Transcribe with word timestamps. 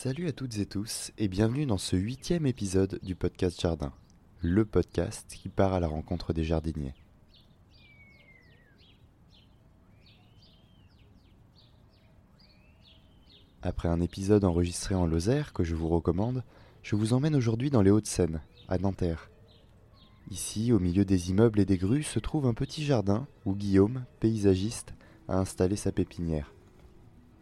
Salut 0.00 0.28
à 0.28 0.32
toutes 0.32 0.58
et 0.58 0.66
tous 0.66 1.10
et 1.18 1.26
bienvenue 1.26 1.66
dans 1.66 1.76
ce 1.76 1.96
huitième 1.96 2.46
épisode 2.46 3.00
du 3.02 3.16
podcast 3.16 3.60
Jardin, 3.60 3.92
le 4.40 4.64
podcast 4.64 5.26
qui 5.28 5.48
part 5.48 5.72
à 5.72 5.80
la 5.80 5.88
rencontre 5.88 6.32
des 6.32 6.44
jardiniers. 6.44 6.94
Après 13.60 13.88
un 13.88 14.00
épisode 14.00 14.44
enregistré 14.44 14.94
en 14.94 15.04
Lozère 15.04 15.52
que 15.52 15.64
je 15.64 15.74
vous 15.74 15.88
recommande, 15.88 16.44
je 16.84 16.94
vous 16.94 17.12
emmène 17.12 17.34
aujourd'hui 17.34 17.70
dans 17.70 17.82
les 17.82 17.90
Hauts-de-Seine, 17.90 18.40
à 18.68 18.78
Nanterre. 18.78 19.28
Ici, 20.30 20.70
au 20.70 20.78
milieu 20.78 21.04
des 21.04 21.30
immeubles 21.30 21.58
et 21.58 21.66
des 21.66 21.76
grues, 21.76 22.04
se 22.04 22.20
trouve 22.20 22.46
un 22.46 22.54
petit 22.54 22.84
jardin 22.84 23.26
où 23.44 23.56
Guillaume, 23.56 24.04
paysagiste, 24.20 24.94
a 25.26 25.40
installé 25.40 25.74
sa 25.74 25.90
pépinière. 25.90 26.52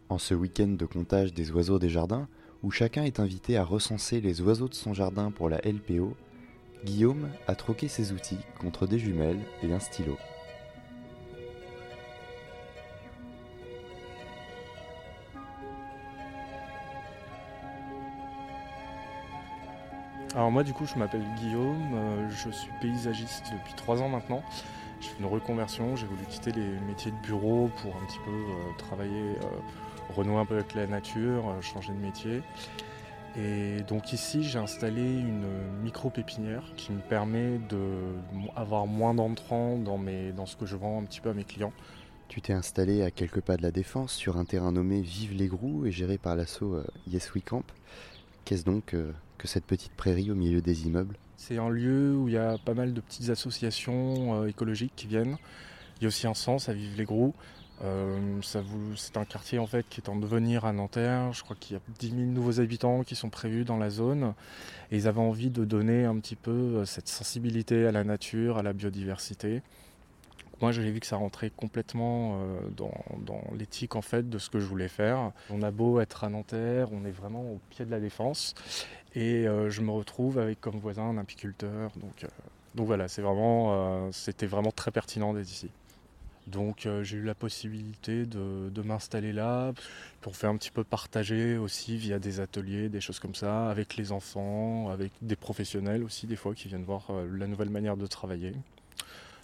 En 0.09 0.17
ce 0.17 0.33
week-end 0.33 0.69
de 0.69 0.85
comptage 0.87 1.35
des 1.35 1.51
oiseaux 1.51 1.77
des 1.77 1.89
jardins, 1.89 2.27
où 2.63 2.71
chacun 2.71 3.03
est 3.03 3.19
invité 3.19 3.57
à 3.57 3.63
recenser 3.63 4.21
les 4.21 4.41
oiseaux 4.41 4.67
de 4.67 4.73
son 4.73 4.93
jardin 4.93 5.31
pour 5.31 5.49
la 5.49 5.57
LPO, 5.59 6.15
Guillaume 6.85 7.29
a 7.47 7.55
troqué 7.55 7.87
ses 7.87 8.11
outils 8.11 8.39
contre 8.59 8.87
des 8.87 8.99
jumelles 8.99 9.39
et 9.63 9.73
un 9.73 9.79
stylo. 9.79 10.17
Alors 20.37 20.51
moi 20.51 20.63
du 20.63 20.71
coup 20.71 20.85
je 20.85 20.99
m'appelle 20.99 21.25
Guillaume, 21.39 21.95
euh, 21.95 22.29
je 22.29 22.51
suis 22.51 22.69
paysagiste 22.79 23.45
depuis 23.51 23.73
trois 23.73 24.03
ans 24.03 24.07
maintenant. 24.07 24.43
J'ai 25.01 25.09
fait 25.09 25.19
une 25.19 25.25
reconversion, 25.25 25.95
j'ai 25.95 26.05
voulu 26.05 26.23
quitter 26.29 26.51
les 26.51 26.79
métiers 26.87 27.09
de 27.09 27.17
bureau 27.25 27.71
pour 27.81 27.95
un 27.95 28.05
petit 28.05 28.19
peu 28.23 28.31
euh, 28.31 28.77
travailler, 28.77 29.35
euh, 29.43 29.59
renouer 30.09 30.37
un 30.37 30.45
peu 30.45 30.55
avec 30.55 30.73
la 30.75 30.87
nature, 30.87 31.43
changer 31.61 31.93
de 31.93 31.99
métier. 31.99 32.41
Et 33.37 33.81
donc 33.87 34.13
ici 34.13 34.43
j'ai 34.43 34.57
installé 34.57 35.01
une 35.01 35.47
micro 35.83 36.09
pépinière 36.09 36.63
qui 36.75 36.91
me 36.91 37.01
permet 37.01 37.59
d'avoir 38.55 38.87
moins 38.87 39.13
d'entrants 39.13 39.77
dans, 39.77 39.99
dans 40.35 40.45
ce 40.45 40.55
que 40.55 40.65
je 40.65 40.75
vends 40.75 40.99
un 41.01 41.05
petit 41.05 41.21
peu 41.21 41.29
à 41.29 41.33
mes 41.33 41.43
clients. 41.43 41.73
Tu 42.29 42.41
t'es 42.41 42.53
installé 42.53 43.03
à 43.03 43.11
quelques 43.11 43.41
pas 43.41 43.55
de 43.55 43.61
la 43.61 43.71
défense 43.71 44.13
sur 44.13 44.37
un 44.37 44.45
terrain 44.45 44.71
nommé 44.71 45.01
Vive 45.01 45.33
les 45.33 45.47
Grous 45.47 45.85
et 45.85 45.91
géré 45.91 46.17
par 46.17 46.35
l'asso 46.35 46.63
Yes 47.07 47.33
We 47.33 47.43
Camp. 47.43 47.63
Qu'est-ce 48.43 48.65
donc 48.65 48.95
que 49.37 49.47
cette 49.47 49.65
petite 49.65 49.93
prairie 49.93 50.31
au 50.31 50.35
milieu 50.35 50.61
des 50.61 50.87
immeubles? 50.87 51.17
C'est 51.37 51.59
un 51.59 51.69
lieu 51.69 52.15
où 52.17 52.27
il 52.27 52.33
y 52.33 52.37
a 52.37 52.57
pas 52.57 52.73
mal 52.73 52.93
de 52.93 52.99
petites 52.99 53.29
associations 53.29 54.41
euh, 54.41 54.47
écologiques 54.47 54.93
qui 54.95 55.05
viennent. 55.05 55.37
Il 55.97 56.03
y 56.03 56.05
a 56.05 56.07
aussi 56.07 56.25
un 56.25 56.33
sens 56.33 56.67
à 56.67 56.73
Vive 56.73 56.97
les 56.97 57.05
Grous. 57.05 57.35
Euh, 57.83 58.39
c'est 58.41 59.17
un 59.17 59.25
quartier 59.25 59.59
en 59.59 59.67
fait 59.67 59.85
qui 59.89 60.01
est 60.01 60.09
en 60.09 60.15
devenir 60.15 60.65
à 60.65 60.73
Nanterre. 60.73 61.31
Je 61.33 61.43
crois 61.43 61.55
qu'il 61.59 61.75
y 61.75 61.79
a 61.79 61.81
10 61.99 62.09
000 62.09 62.21
nouveaux 62.23 62.59
habitants 62.59 63.03
qui 63.03 63.15
sont 63.15 63.29
prévus 63.29 63.65
dans 63.65 63.77
la 63.77 63.89
zone. 63.89 64.33
Et 64.91 64.97
ils 64.97 65.07
avaient 65.07 65.21
envie 65.21 65.49
de 65.49 65.65
donner 65.65 66.05
un 66.05 66.17
petit 66.19 66.35
peu 66.35 66.51
euh, 66.51 66.85
cette 66.85 67.07
sensibilité 67.07 67.85
à 67.85 67.91
la 67.91 68.03
nature, 68.03 68.57
à 68.57 68.63
la 68.63 68.73
biodiversité. 68.73 69.61
Moi, 70.59 70.71
j'ai 70.71 70.89
vu 70.89 70.99
que 70.99 71.05
ça 71.05 71.17
rentrait 71.17 71.51
complètement 71.55 72.39
dans, 72.75 73.05
dans 73.27 73.43
l'éthique 73.55 73.95
en 73.95 74.01
fait 74.01 74.27
de 74.27 74.39
ce 74.39 74.49
que 74.49 74.59
je 74.59 74.65
voulais 74.65 74.87
faire. 74.87 75.31
On 75.51 75.61
a 75.61 75.69
beau 75.69 75.99
être 75.99 76.23
à 76.23 76.29
Nanterre, 76.29 76.87
on 76.91 77.05
est 77.05 77.11
vraiment 77.11 77.43
au 77.43 77.59
pied 77.69 77.85
de 77.85 77.91
la 77.91 77.99
défense. 77.99 78.55
Et 79.17 79.47
euh, 79.47 79.71
je 79.71 79.81
me 79.81 79.89
retrouve 79.89 80.37
avec 80.37 80.61
comme 80.61 80.77
voisin 80.77 81.03
un 81.03 81.17
apiculteur. 81.17 81.91
Donc, 81.95 82.23
euh, 82.23 82.27
voilà, 82.75 83.07
euh, 83.19 84.09
c'était 84.11 84.45
vraiment 84.45 84.69
très 84.69 84.91
pertinent 84.91 85.33
d'être 85.33 85.49
ici. 85.49 85.71
Donc 86.47 86.87
j'ai 87.03 87.17
eu 87.17 87.23
la 87.23 87.35
possibilité 87.35 88.25
de, 88.25 88.81
m'installer 88.81 89.33
là 89.33 89.73
pour 90.21 90.35
faire 90.37 90.49
un 90.49 90.57
petit 90.57 90.71
peu 90.71 90.83
partager 90.83 91.57
aussi 91.57 91.97
via 91.97 92.19
des 92.19 92.39
ateliers, 92.39 92.87
des 92.87 93.01
choses 93.01 93.19
comme 93.19 93.35
ça, 93.35 93.69
avec 93.69 93.97
les 93.97 94.11
enfants, 94.13 94.89
avec 94.89 95.11
des 95.21 95.35
professionnels 95.35 96.03
aussi 96.03 96.25
des 96.25 96.37
fois 96.37 96.55
qui 96.55 96.69
viennent 96.69 96.85
voir 96.85 97.11
la 97.33 97.47
nouvelle 97.47 97.69
manière 97.69 97.97
de 97.97 98.07
travailler. 98.07 98.53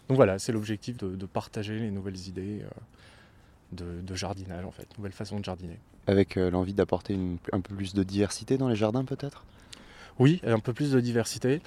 Donc 0.08 0.16
voilà, 0.16 0.40
c'est 0.40 0.54
l'objectif 0.54 0.96
de, 0.98 1.26
partager 1.26 1.78
les 1.78 1.92
nouvelles 1.92 2.28
idées 2.28 2.62
de, 3.74 4.02
de, 4.02 4.16
jardinage 4.16 4.64
en 4.64 4.72
fait, 4.72 4.88
nouvelle 4.98 5.12
façon 5.12 5.40
de 5.40 5.46
jardiner. 5.46 5.80
Avec 6.08 6.36
l'envie 6.36 6.74
d'apporter 6.74 7.18
un 7.52 7.60
peu 7.60 7.76
plus 7.76 7.94
de 7.94 8.04
diversité 8.04 8.58
dans 8.58 8.70
les 8.70 8.76
jardins 8.76 9.04
peut-être? 9.04 9.44
Oui, 10.20 10.42
un 10.46 10.60
peu 10.60 10.74
plus 10.74 10.92
de 10.92 11.00
diversité. 11.00 11.62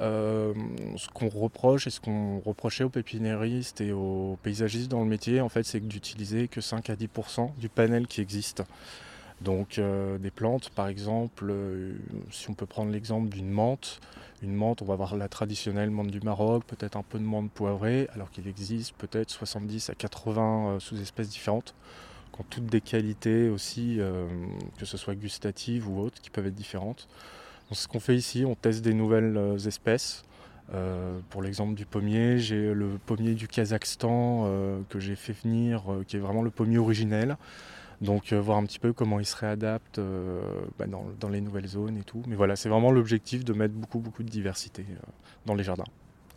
Euh, 0.00 0.52
ce 0.96 1.08
qu'on 1.08 1.28
reproche 1.28 1.86
et 1.86 1.90
ce 1.90 2.00
qu'on 2.00 2.40
reprochait 2.40 2.84
aux 2.84 2.90
pépiniéristes 2.90 3.80
et 3.80 3.92
aux 3.92 4.38
paysagistes 4.42 4.90
dans 4.90 5.00
le 5.00 5.06
métier, 5.06 5.40
en 5.40 5.48
fait, 5.48 5.62
c'est 5.62 5.80
d'utiliser 5.80 6.48
que 6.48 6.60
5 6.60 6.90
à 6.90 6.96
10% 6.96 7.56
du 7.56 7.68
panel 7.68 8.06
qui 8.06 8.20
existe. 8.20 8.62
Donc 9.40 9.78
euh, 9.78 10.18
des 10.18 10.30
plantes, 10.30 10.70
par 10.70 10.88
exemple, 10.88 11.46
euh, 11.50 11.94
si 12.30 12.50
on 12.50 12.54
peut 12.54 12.66
prendre 12.66 12.90
l'exemple 12.90 13.28
d'une 13.28 13.50
menthe, 13.50 14.00
une 14.42 14.54
menthe, 14.54 14.82
on 14.82 14.86
va 14.86 14.94
avoir 14.94 15.16
la 15.16 15.28
traditionnelle 15.28 15.90
menthe 15.90 16.10
du 16.10 16.20
Maroc, 16.20 16.64
peut-être 16.66 16.96
un 16.96 17.02
peu 17.02 17.18
de 17.18 17.24
menthe 17.24 17.50
poivrée, 17.50 18.08
alors 18.14 18.30
qu'il 18.30 18.48
existe 18.48 18.94
peut-être 18.96 19.30
70 19.30 19.90
à 19.90 19.94
80 19.94 20.78
sous-espèces 20.80 21.28
différentes, 21.28 21.74
qui 22.32 22.40
ont 22.40 22.46
toutes 22.48 22.66
des 22.66 22.80
qualités 22.82 23.48
aussi, 23.48 23.98
que 24.78 24.84
ce 24.84 24.96
soit 24.96 25.14
gustatives 25.14 25.88
ou 25.88 26.00
autres, 26.00 26.20
qui 26.20 26.30
peuvent 26.30 26.46
être 26.46 26.54
différentes 26.54 27.08
ce 27.72 27.88
qu'on 27.88 28.00
fait 28.00 28.16
ici, 28.16 28.44
on 28.44 28.54
teste 28.54 28.82
des 28.82 28.94
nouvelles 28.94 29.36
euh, 29.36 29.58
espèces. 29.58 30.24
Euh, 30.74 31.20
pour 31.30 31.42
l'exemple 31.42 31.74
du 31.74 31.86
pommier, 31.86 32.38
j'ai 32.38 32.74
le 32.74 32.98
pommier 33.06 33.34
du 33.34 33.46
Kazakhstan 33.46 34.44
euh, 34.46 34.80
que 34.88 34.98
j'ai 34.98 35.14
fait 35.14 35.32
venir, 35.32 35.84
qui 36.08 36.16
est 36.16 36.20
vraiment 36.20 36.42
le 36.42 36.50
pommier 36.50 36.78
originel. 36.78 37.36
Donc 38.02 38.32
voir 38.34 38.58
un 38.58 38.66
petit 38.66 38.78
peu 38.78 38.92
comment 38.92 39.20
il 39.20 39.24
se 39.24 39.36
réadapte 39.36 40.00
bah, 40.78 40.84
dans, 40.86 41.28
les 41.30 41.40
nouvelles 41.40 41.68
zones 41.68 41.96
et 41.96 42.02
tout. 42.02 42.22
Mais 42.26 42.36
voilà, 42.36 42.54
c'est 42.54 42.68
vraiment 42.68 42.90
l'objectif 42.90 43.42
de 43.42 43.54
mettre 43.54 43.72
beaucoup 43.72 44.00
beaucoup 44.00 44.22
de 44.22 44.28
diversité 44.28 44.84
dans 45.46 45.54
les 45.54 45.64
jardins. 45.64 45.86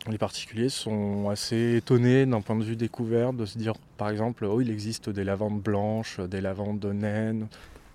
Les 0.08 0.16
particuliers 0.16 0.70
sont 0.70 1.28
assez 1.28 1.76
étonnés 1.76 2.24
d'un 2.24 2.40
point 2.40 2.56
de 2.56 2.64
vue 2.64 2.76
découvert 2.76 3.34
de 3.34 3.44
se 3.44 3.58
dire 3.58 3.74
par 3.98 4.08
exemple 4.08 4.46
oh 4.46 4.62
il 4.62 4.70
existe 4.70 5.10
des 5.10 5.24
lavandes 5.24 5.60
blanches, 5.60 6.18
des 6.20 6.40
lavandes 6.40 6.82
naines, 6.86 7.48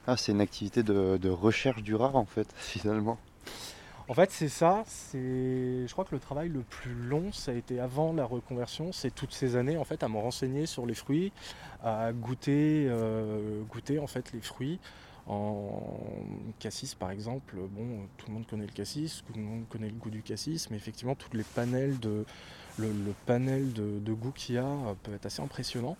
ah, 0.07 0.17
c'est 0.17 0.31
une 0.31 0.41
activité 0.41 0.83
de, 0.83 1.29
recherche 1.29 1.81
du 1.81 1.95
rare 1.95 2.15
en 2.15 2.25
fait, 2.25 2.47
finalement. 2.57 3.17
En 4.07 4.13
fait, 4.13 4.29
c'est 4.29 4.49
ça. 4.49 4.83
Je 5.13 5.91
crois 5.91 6.05
que 6.05 6.13
le 6.13 6.19
travail 6.19 6.49
le 6.49 6.61
plus 6.61 6.93
long, 6.93 7.31
ça 7.31 7.51
a 7.51 7.55
été 7.55 7.79
avant 7.79 8.13
la 8.13 8.23
reconversion. 8.23 8.91
C'est 8.91 9.09
toutes 9.09 9.33
ces 9.33 9.55
années 9.55 9.77
en 9.77 9.83
fait 9.83 10.03
à 10.03 10.07
me 10.07 10.19
renseigner 10.19 10.67
sur 10.67 10.85
les 10.85 10.93
fruits, 10.93 11.31
à 11.83 12.13
goûter, 12.13 12.85
euh, 12.87 13.63
goûter 13.63 13.97
en 13.97 14.05
fait 14.05 14.31
les 14.31 14.41
fruits. 14.41 14.79
En 15.27 15.81
cassis, 16.59 16.93
par 16.93 17.09
exemple, 17.09 17.55
bon, 17.55 18.01
tout 18.17 18.27
le 18.27 18.33
monde 18.35 18.45
connaît 18.45 18.67
le 18.67 18.71
cassis, 18.71 19.23
tout 19.25 19.33
le 19.33 19.41
monde 19.41 19.67
connaît 19.69 19.87
le 19.89 19.95
goût 19.95 20.11
du 20.11 20.21
cassis, 20.21 20.69
mais 20.69 20.77
effectivement, 20.77 21.15
tous 21.15 21.35
les 21.35 21.43
panels 21.43 21.99
de, 21.99 22.25
le, 22.77 22.91
panel 23.25 23.73
de, 23.73 23.97
de 23.97 24.13
goût 24.13 24.31
qu'il 24.31 24.53
y 24.53 24.57
a 24.59 24.95
peut 25.01 25.15
être 25.15 25.25
assez 25.25 25.41
impressionnant. 25.41 25.97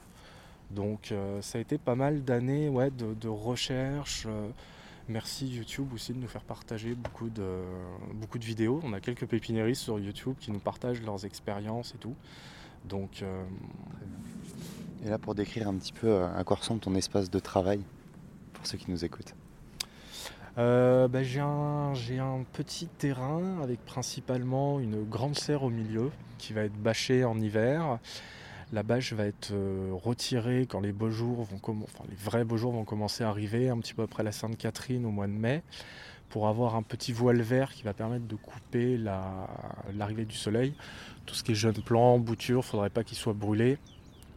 Donc 0.71 1.11
euh, 1.11 1.41
ça 1.41 1.57
a 1.57 1.61
été 1.61 1.77
pas 1.77 1.95
mal 1.95 2.23
d'années 2.23 2.69
ouais, 2.69 2.91
de, 2.91 3.27
recherche. 3.27 4.25
Euh, 4.27 4.49
merci 5.07 5.47
YouTube 5.47 5.93
aussi 5.93 6.13
de 6.13 6.19
nous 6.19 6.27
faire 6.27 6.43
partager 6.43 6.95
beaucoup 6.95 7.29
de, 7.29 7.61
beaucoup 8.13 8.39
de 8.39 8.45
vidéos. 8.45 8.79
On 8.83 8.93
a 8.93 8.99
quelques 8.99 9.25
pépiniéristes 9.25 9.83
sur 9.83 9.99
YouTube 9.99 10.35
qui 10.39 10.51
nous 10.51 10.59
partagent 10.59 11.01
leurs 11.01 11.25
expériences 11.25 11.93
et 11.95 11.97
tout. 11.97 12.15
Donc, 12.85 13.21
euh, 13.21 13.43
et 15.05 15.09
là, 15.09 15.17
pour 15.17 15.35
décrire 15.35 15.67
un 15.67 15.75
petit 15.75 15.93
peu 15.93 16.23
à 16.23 16.43
quoi 16.43 16.57
ressemble 16.57 16.79
ton 16.79 16.93
espace 16.95 17.29
de 17.29 17.39
travail, 17.39 17.81
pour 18.53 18.65
ceux 18.67 18.77
qui 18.77 18.91
nous 18.91 19.03
écoutent. 19.05 19.35
Bah, 20.57 21.21
j'ai, 21.21 21.41
un, 21.41 21.93
j'ai 21.93 22.19
un 22.19 22.45
petit 22.53 22.87
terrain 22.87 23.59
avec 23.61 23.83
principalement 23.85 24.79
une 24.79 25.03
grande 25.03 25.35
serre 25.35 25.63
au 25.63 25.69
milieu 25.69 26.11
qui 26.37 26.53
va 26.53 26.61
être 26.61 26.77
bâchée 26.77 27.25
en 27.25 27.39
hiver 27.39 27.99
la 28.75 28.83
bâche 28.83 29.13
va 29.13 29.25
être 29.25 29.51
euh, 29.53 29.91
retirée 29.93 30.67
quand 30.69 30.81
les 30.81 30.91
vrais 30.91 32.43
beaux 32.43 32.57
jours 32.57 32.73
vont 32.73 32.83
commencer 32.83 33.23
à 33.23 33.29
arriver, 33.29 33.69
un 33.69 33.79
petit 33.79 33.93
peu 33.93 34.03
après 34.03 34.21
la 34.21 34.33
Sainte-Catherine 34.33 35.05
au 35.05 35.11
mois 35.11 35.27
de 35.27 35.31
mai, 35.31 35.63
pour 36.29 36.49
avoir 36.49 36.75
un 36.75 36.83
petit 36.83 37.13
voile 37.13 37.41
vert 37.41 37.71
qui 37.73 37.83
va 37.83 37.93
permettre 37.93 38.27
de 38.27 38.35
couper 38.35 38.97
l'arrivée 38.97 40.25
du 40.25 40.35
soleil. 40.35 40.73
Tout 41.25 41.35
ce 41.35 41.43
qui 41.43 41.53
est 41.53 41.55
jeunes 41.55 41.81
plants, 41.81 42.19
boutures, 42.19 42.55
il 42.55 42.57
ne 42.57 42.63
faudrait 42.63 42.89
pas 42.89 43.05
qu'ils 43.05 43.17
soient 43.17 43.33
brûlés. 43.33 43.77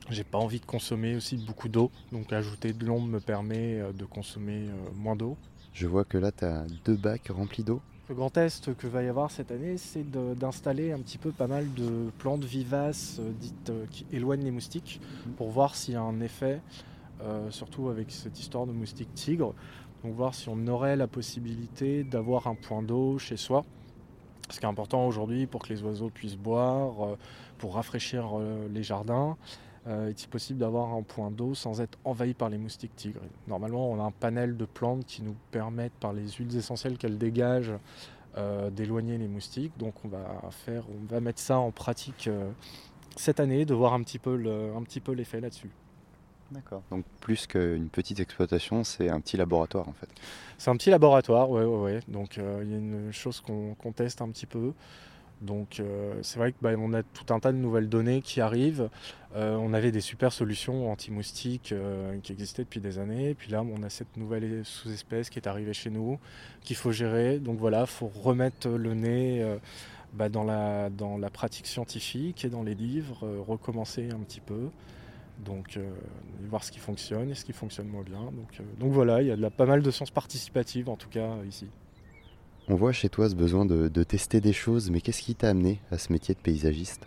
J'ai 0.08 0.24
pas 0.24 0.38
envie 0.38 0.60
de 0.60 0.66
consommer 0.66 1.16
aussi 1.16 1.36
beaucoup 1.36 1.68
d'eau, 1.68 1.90
donc 2.12 2.32
ajouter 2.32 2.72
de 2.72 2.86
l'ombre 2.86 3.08
me 3.08 3.20
permet 3.20 3.80
euh, 3.80 3.92
de 3.92 4.04
consommer 4.04 4.68
euh, 4.68 4.90
moins 4.94 5.16
d'eau. 5.16 5.36
Je 5.74 5.88
vois 5.88 6.04
que 6.04 6.16
là 6.16 6.30
tu 6.30 6.44
as 6.44 6.64
deux 6.84 6.96
bacs 6.96 7.28
remplis 7.28 7.64
d'eau. 7.64 7.82
Le 8.08 8.14
grand 8.14 8.30
test 8.30 8.74
que 8.74 8.86
va 8.86 9.02
y 9.02 9.08
avoir 9.08 9.30
cette 9.30 9.50
année, 9.50 9.76
c'est 9.76 10.10
d'installer 10.10 10.92
un 10.92 10.98
petit 11.00 11.18
peu 11.18 11.30
pas 11.30 11.46
mal 11.46 11.70
de 11.74 12.10
plantes 12.16 12.42
vivaces 12.42 13.18
euh, 13.20 13.30
dites 13.38 13.68
euh, 13.68 13.84
qui 13.90 14.06
éloignent 14.10 14.44
les 14.44 14.50
moustiques 14.50 14.98
pour 15.36 15.50
voir 15.50 15.74
s'il 15.74 15.92
y 15.92 15.96
a 15.98 16.00
un 16.00 16.20
effet, 16.20 16.62
euh, 17.20 17.50
surtout 17.50 17.90
avec 17.90 18.10
cette 18.10 18.40
histoire 18.40 18.66
de 18.66 18.72
moustiques 18.72 19.12
tigres. 19.12 19.52
Donc 20.02 20.14
voir 20.14 20.34
si 20.34 20.48
on 20.48 20.66
aurait 20.68 20.96
la 20.96 21.06
possibilité 21.06 22.02
d'avoir 22.02 22.46
un 22.46 22.54
point 22.54 22.82
d'eau 22.82 23.18
chez 23.18 23.36
soi. 23.36 23.66
Ce 24.48 24.58
qui 24.58 24.64
est 24.64 24.68
important 24.68 25.06
aujourd'hui 25.06 25.46
pour 25.46 25.62
que 25.62 25.68
les 25.68 25.82
oiseaux 25.82 26.08
puissent 26.08 26.38
boire, 26.38 27.18
pour 27.58 27.74
rafraîchir 27.74 28.30
les 28.72 28.82
jardins. 28.82 29.36
Euh, 29.88 30.10
est-il 30.10 30.28
possible 30.28 30.58
d'avoir 30.58 30.92
un 30.92 31.02
point 31.02 31.30
d'eau 31.30 31.54
sans 31.54 31.80
être 31.80 31.98
envahi 32.04 32.34
par 32.34 32.50
les 32.50 32.58
moustiques 32.58 32.94
tigres? 32.94 33.20
Normalement, 33.46 33.90
on 33.90 34.00
a 34.00 34.04
un 34.04 34.10
panel 34.10 34.56
de 34.56 34.64
plantes 34.66 35.04
qui 35.06 35.22
nous 35.22 35.34
permettent, 35.50 35.94
par 35.94 36.12
les 36.12 36.28
huiles 36.28 36.54
essentielles 36.56 36.98
qu'elles 36.98 37.16
dégagent, 37.16 37.72
euh, 38.36 38.70
d'éloigner 38.70 39.16
les 39.16 39.28
moustiques. 39.28 39.72
Donc 39.78 39.94
on 40.04 40.08
va, 40.08 40.20
faire, 40.50 40.84
on 40.90 41.06
va 41.12 41.20
mettre 41.20 41.40
ça 41.40 41.58
en 41.58 41.70
pratique 41.70 42.28
euh, 42.28 42.50
cette 43.16 43.40
année, 43.40 43.64
de 43.64 43.74
voir 43.74 43.94
un 43.94 44.02
petit 44.02 44.18
peu 44.18 44.34
l'effet 45.12 45.40
là-dessus. 45.40 45.70
D'accord. 46.50 46.82
Donc 46.90 47.04
plus 47.20 47.46
qu'une 47.46 47.88
petite 47.88 48.20
exploitation, 48.20 48.84
c'est 48.84 49.08
un 49.08 49.20
petit 49.20 49.36
laboratoire 49.36 49.88
en 49.88 49.92
fait. 49.92 50.08
C'est 50.56 50.70
un 50.70 50.76
petit 50.76 50.90
laboratoire, 50.90 51.50
ouais, 51.50 51.64
ouais, 51.64 51.80
ouais. 51.80 52.00
Donc 52.08 52.36
il 52.36 52.70
y 52.70 52.74
a 52.74 52.78
une 52.78 53.12
chose 53.12 53.40
qu'on 53.40 53.92
teste 53.92 54.22
un 54.22 54.28
petit 54.30 54.46
peu. 54.46 54.72
Donc 55.40 55.78
euh, 55.78 56.14
c'est 56.22 56.38
vrai 56.38 56.52
qu'on 56.52 56.88
bah, 56.88 56.98
a 56.98 57.02
tout 57.02 57.32
un 57.32 57.38
tas 57.38 57.52
de 57.52 57.58
nouvelles 57.58 57.88
données 57.88 58.22
qui 58.22 58.40
arrivent. 58.40 58.88
Euh, 59.36 59.54
on 59.56 59.72
avait 59.72 59.92
des 59.92 60.00
super 60.00 60.32
solutions 60.32 60.90
anti-moustiques 60.90 61.72
euh, 61.72 62.18
qui 62.22 62.32
existaient 62.32 62.64
depuis 62.64 62.80
des 62.80 62.98
années. 62.98 63.34
Puis 63.34 63.50
là, 63.50 63.62
on 63.62 63.82
a 63.82 63.90
cette 63.90 64.16
nouvelle 64.16 64.64
sous-espèce 64.64 65.30
qui 65.30 65.38
est 65.38 65.46
arrivée 65.46 65.74
chez 65.74 65.90
nous, 65.90 66.18
qu'il 66.62 66.76
faut 66.76 66.92
gérer. 66.92 67.38
Donc 67.38 67.58
voilà, 67.58 67.82
il 67.82 67.86
faut 67.86 68.08
remettre 68.08 68.68
le 68.68 68.94
nez 68.94 69.58
bah, 70.12 70.28
dans, 70.28 70.44
la, 70.44 71.30
pratique 71.32 71.66
scientifique 71.66 72.44
et 72.44 72.48
dans 72.48 72.62
les 72.62 72.74
livres, 72.74 73.28
recommencer 73.46 74.08
un 74.10 74.20
petit 74.20 74.40
peu. 74.40 74.70
Donc 75.44 75.78
voir 76.48 76.64
ce 76.64 76.72
qui 76.72 76.80
fonctionne 76.80 77.30
et 77.30 77.34
ce 77.36 77.44
qui 77.44 77.52
fonctionne 77.52 77.86
moins 77.86 78.02
bien. 78.02 78.32
Donc 78.80 78.90
voilà, 78.90 79.22
il 79.22 79.28
y 79.28 79.44
a 79.44 79.50
pas 79.50 79.66
mal 79.66 79.82
de 79.82 79.90
sciences 79.92 80.10
participatives 80.10 80.88
en 80.88 80.96
tout 80.96 81.08
cas 81.08 81.36
ici. 81.46 81.68
On 82.70 82.74
voit 82.74 82.92
chez 82.92 83.08
toi 83.08 83.30
ce 83.30 83.34
besoin 83.34 83.64
de, 83.64 84.02
tester 84.02 84.42
des 84.42 84.52
choses, 84.52 84.90
mais 84.90 85.00
qu'est-ce 85.00 85.22
qui 85.22 85.34
t'a 85.34 85.48
amené 85.48 85.80
à 85.90 85.96
ce 85.96 86.12
métier 86.12 86.34
de 86.34 86.40
paysagiste? 86.40 87.06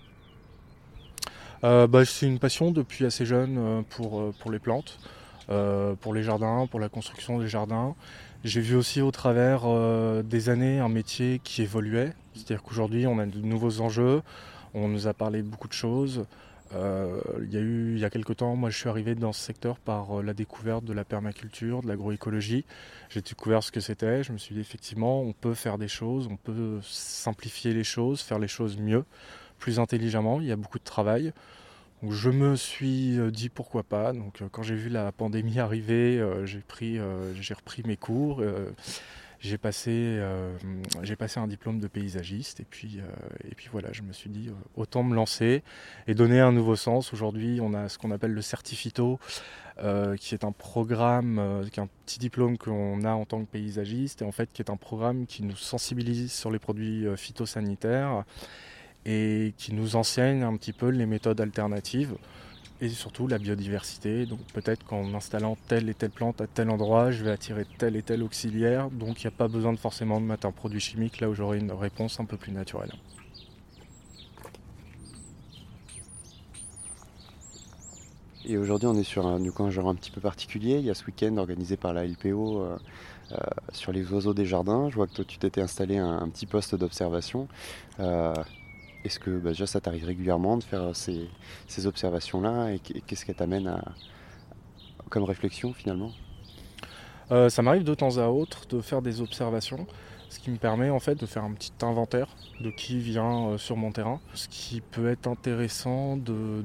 Euh, 1.63 1.85
bah, 1.85 2.03
C'est 2.03 2.25
une 2.25 2.39
passion 2.39 2.71
depuis 2.71 3.05
assez 3.05 3.27
jeune 3.27 3.57
euh, 3.59 3.81
pour, 3.87 4.19
euh, 4.19 4.33
pour 4.39 4.51
les 4.51 4.57
plantes, 4.57 4.97
pour 5.99 6.13
les 6.13 6.23
jardins, 6.23 6.65
pour 6.65 6.79
la 6.79 6.89
construction 6.89 7.37
des 7.37 7.47
jardins. 7.47 7.93
J'ai 8.43 8.61
vu 8.61 8.75
aussi 8.75 9.01
au 9.01 9.11
travers 9.11 9.63
des 10.23 10.47
années 10.47 10.79
un 10.79 10.87
métier 10.87 11.41
qui 11.43 11.61
évoluait, 11.61 12.13
c'est-à-dire 12.33 12.63
qu'aujourd'hui 12.63 13.05
on 13.05 13.19
a 13.19 13.25
de 13.25 13.39
nouveaux 13.39 13.81
enjeux, 13.81 14.21
on 14.73 14.87
nous 14.87 15.07
a 15.07 15.13
parlé 15.13 15.41
de 15.41 15.47
beaucoup 15.47 15.67
de 15.67 15.73
choses, 15.73 16.25
il 16.73 17.53
y 17.53 17.57
a 17.57 17.59
eu 17.59 17.95
il 17.95 18.00
y 18.00 18.06
a 18.06 18.09
quelques 18.09 18.38
temps, 18.38 18.56
moi 18.56 18.69
je 18.69 18.77
suis 18.77 18.89
arrivé 18.89 19.15
dans 19.15 19.33
ce 19.33 19.41
secteur 19.41 19.77
par 19.77 20.19
euh, 20.19 20.23
la 20.23 20.33
découverte 20.33 20.83
de 20.85 20.94
la 20.94 21.06
permaculture, 21.06 21.81
de 21.81 21.88
l'agroécologie. 21.88 22.65
J'ai 23.09 23.21
découvert 23.21 23.63
ce 23.63 23.71
que 23.71 23.79
c'était. 23.79 24.23
Je 24.23 24.31
me 24.31 24.38
suis 24.38 24.56
dit 24.56 24.62
effectivement, 24.62 25.21
on 25.21 25.33
peut 25.33 25.53
faire 25.53 25.77
des 25.77 25.88
choses, 25.88 26.27
on 26.31 26.38
peut 26.38 26.79
simplifier 26.81 27.73
les 27.73 27.83
choses, 27.83 28.21
faire 28.21 28.39
les 28.39 28.47
choses 28.47 28.77
mieux, 28.77 29.06
plus 29.59 29.79
intelligemment. 29.79 30.41
Il 30.41 30.47
y 30.47 30.51
a 30.51 30.56
beaucoup 30.56 30.79
de 30.79 30.83
travail. 30.83 31.33
Donc, 32.01 32.13
je 32.13 32.31
me 32.31 32.56
suis 32.56 33.19
euh, 33.19 33.29
dit 33.29 33.50
pourquoi 33.50 33.83
pas. 33.83 34.13
Donc 34.13 34.41
quand 34.51 34.63
j'ai 34.63 34.75
vu 34.75 34.89
la 34.89 35.12
pandémie 35.12 35.59
arriver, 35.62 36.25
j'ai 36.45 36.59
pris, 36.59 37.00
j'ai 37.39 37.53
repris 37.53 37.83
mes 37.85 37.97
cours. 37.97 38.41
J'ai 39.43 39.57
passé, 39.57 39.89
euh, 39.91 40.55
passé 41.17 41.39
un 41.39 41.47
diplôme 41.47 41.79
de 41.79 41.88
paysagiste 41.88 42.59
et 42.59 42.63
puis, 42.63 42.99
euh, 42.99 43.49
et 43.49 43.55
puis 43.55 43.69
voilà, 43.71 43.91
je 43.91 44.03
me 44.03 44.13
suis 44.13 44.29
dit 44.29 44.49
euh, 44.49 44.53
autant 44.75 45.01
me 45.01 45.15
lancer 45.15 45.63
et 46.05 46.13
donner 46.13 46.39
un 46.39 46.51
nouveau 46.51 46.75
sens. 46.75 47.11
Aujourd'hui, 47.11 47.59
on 47.59 47.73
a 47.73 47.89
ce 47.89 47.97
qu'on 47.97 48.11
appelle 48.11 48.33
le 48.33 48.41
Certifito, 48.43 49.19
qui 50.19 50.35
est 50.35 50.43
un 50.43 50.51
programme, 50.51 51.65
qui 51.71 51.79
est 51.79 51.83
un 51.83 51.89
petit 52.05 52.19
diplôme 52.19 52.59
qu'on 52.59 53.03
a 53.03 53.13
en 53.13 53.25
tant 53.25 53.43
que 53.43 53.49
paysagiste 53.49 54.21
et 54.21 54.25
en 54.25 54.31
fait 54.31 54.53
qui 54.53 54.61
est 54.61 54.69
un 54.69 54.77
programme 54.77 55.25
qui 55.25 55.41
nous 55.41 55.55
sensibilise 55.55 56.31
sur 56.31 56.51
les 56.51 56.59
produits 56.59 57.07
phytosanitaires 57.17 58.23
et 59.07 59.55
qui 59.57 59.73
nous 59.73 59.95
enseigne 59.95 60.44
un 60.44 60.55
petit 60.55 60.73
peu 60.73 60.89
les 60.89 61.07
méthodes 61.07 61.41
alternatives 61.41 62.15
et 62.81 62.89
surtout 62.89 63.28
la 63.28 63.38
biodiversité. 63.38 64.25
Donc 64.25 64.39
peut-être 64.54 64.86
qu'en 64.86 65.13
installant 65.13 65.57
telle 65.68 65.88
et 65.89 65.94
telle 65.94 66.10
plante 66.10 66.42
à 66.42 66.48
tel 66.48 66.69
endroit, 66.69 67.12
je 67.12 67.24
vais 67.24 67.31
attirer 67.31 67.66
tel 67.78 67.95
et 67.95 68.01
tel 68.01 68.24
auxiliaire. 68.24 68.89
Donc 68.89 69.24
il 69.24 69.28
n'y 69.28 69.33
a 69.33 69.38
pas 69.38 69.48
besoin 69.48 69.72
de 69.72 69.80
forcément 69.80 70.19
de 70.19 70.25
mettre 70.25 70.48
un 70.48 70.51
produit 70.51 70.80
chimique 70.80 71.22
là 71.22 71.30
où 71.30 71.33
j'aurai 71.33 71.60
une 71.60 71.72
réponse 71.72 72.19
un 72.19 72.25
peu 72.25 72.38
plus 72.38 72.51
naturelle. 72.51 72.92
Et 78.44 78.57
aujourd'hui, 78.57 78.88
on 78.88 78.95
est 78.95 79.04
sur 79.04 79.28
un, 79.28 79.39
du 79.39 79.51
genre 79.69 79.88
un 79.88 79.95
petit 79.95 80.10
peu 80.10 80.19
particulier. 80.19 80.78
Il 80.80 80.86
y 80.86 80.89
a 80.89 80.95
ce 80.95 81.06
week-end 81.06 81.38
organisé 81.38 81.78
par 81.78 81.94
la 81.94 82.06
LPO 82.06 82.60
euh, 82.60 82.78
euh, 83.31 83.38
sur 83.72 83.92
les 83.92 84.12
oiseaux 84.12 84.33
des 84.33 84.45
jardins. 84.45 84.89
Je 84.89 84.95
vois 84.95 85.06
que 85.06 85.13
toi, 85.13 85.25
tu 85.25 85.38
t'étais 85.38 85.62
installé 85.62 85.98
un, 85.98 86.28
petit 86.30 86.48
poste 86.48 86.75
d'observation. 86.75 87.48
Euh, 88.00 88.33
est-ce 89.03 89.19
que 89.19 89.31
bah, 89.31 89.50
déjà 89.50 89.65
ça 89.65 89.81
t'arrive 89.81 90.06
régulièrement 90.06 90.57
de 90.57 90.63
faire 90.63 90.95
ces, 90.95 91.27
observations-là 91.86 92.71
et 92.71 92.80
qu'est-ce 92.80 93.25
qu'elle 93.25 93.36
t'amène 93.36 93.68
à, 93.68 93.83
comme 95.09 95.24
réflexion 95.24 95.74
finalement? 95.74 96.12
Euh, 97.31 97.50
Ça 97.50 97.62
m'arrive 97.62 97.83
de 97.83 97.95
temps 97.95 98.18
à 98.18 98.27
autre 98.27 98.68
de 98.68 98.81
faire 98.81 99.01
des 99.01 99.21
observations, 99.21 99.88
ce 100.30 100.39
qui 100.39 100.51
me 100.51 100.57
permet 100.57 100.89
en 100.89 101.00
fait 101.00 101.15
de 101.15 101.25
faire 101.25 101.44
un 101.44 101.53
petit 101.53 101.74
inventaire 101.81 102.27
de 102.62 102.69
qui 102.69 103.00
vient 103.00 103.50
euh, 103.50 103.57
sur 103.57 103.77
mon 103.77 103.92
terrain. 103.92 104.19
Ce 104.33 104.48
qui 104.48 104.81
peut 104.81 105.09
être 105.09 105.27
intéressant 105.27 106.18
de, 106.18 106.63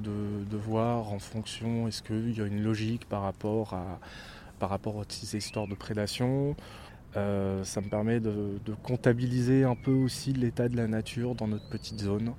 voir 0.56 1.12
en 1.12 1.18
fonction, 1.18 1.88
est-ce 1.88 2.02
qu'il 2.02 2.36
y 2.36 2.40
a 2.40 2.46
une 2.46 2.62
logique 2.62 3.08
par 3.08 3.22
rapport 3.22 3.74
à 3.74 3.98
par 4.58 4.70
rapport 4.70 4.96
aux 4.96 5.04
histoires 5.04 5.66
de 5.66 5.74
prédation, 5.74 6.56
euh, 7.16 7.64
ça 7.64 7.80
me 7.80 7.88
permet 7.88 8.20
de, 8.20 8.58
comptabiliser 8.82 9.64
un 9.64 9.74
peu 9.74 9.92
aussi 9.92 10.32
l'état 10.32 10.68
de 10.68 10.76
la 10.76 10.86
nature 10.86 11.34
dans 11.34 11.48
notre 11.48 11.68
petite 11.68 12.00
zone. 12.00 12.32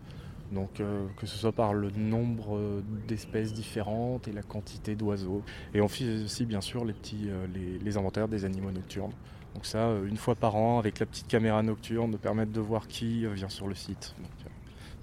Donc 0.51 0.79
euh, 0.79 1.05
que 1.17 1.25
ce 1.25 1.37
soit 1.37 1.51
par 1.51 1.73
le 1.73 1.89
nombre 1.91 2.81
d'espèces 3.07 3.53
différentes 3.53 4.27
et 4.27 4.31
la 4.31 4.43
quantité 4.43 4.95
d'oiseaux. 4.95 5.41
Et 5.73 5.81
on 5.81 5.87
fait 5.87 6.23
aussi 6.23 6.45
bien 6.45 6.61
sûr 6.61 6.85
les 6.85 6.93
petits 6.93 7.27
euh, 7.29 7.47
les, 7.83 7.97
inventaires 7.97 8.27
des 8.27 8.45
animaux 8.45 8.71
nocturnes. 8.71 9.11
Donc 9.55 9.65
ça, 9.65 9.91
une 10.07 10.17
fois 10.17 10.35
par 10.35 10.55
an, 10.55 10.77
avec 10.77 10.99
la 10.99 11.05
petite 11.05 11.27
caméra 11.27 11.63
nocturne, 11.63 12.11
de 12.11 12.17
permettre 12.17 12.51
de 12.51 12.61
voir 12.61 12.87
qui 12.87 13.25
vient 13.33 13.49
sur 13.49 13.67
le 13.67 13.73
site. 13.73 14.13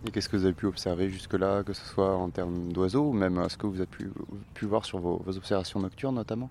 et 0.07 0.11
qu'est-ce 0.13 0.29
que 0.29 0.37
vous 0.37 0.45
avez 0.45 0.55
pu 0.55 0.67
observer 0.67 1.11
jusque-là, 1.11 1.65
que 1.65 1.73
ce 1.73 1.85
soit 1.85 2.15
en 2.15 2.31
termes 2.31 2.73
d'oiseaux 2.73 3.09
ou 3.09 3.13
même 3.13 3.45
ce 3.49 3.57
que 3.57 3.67
vous 3.67 3.81
avez 3.81 3.91
pu, 4.55 4.67
voir 4.67 4.85
sur 4.85 5.01
vos 5.01 5.21
observations 5.27 5.81
nocturnes 5.81 6.15
notamment? 6.15 6.51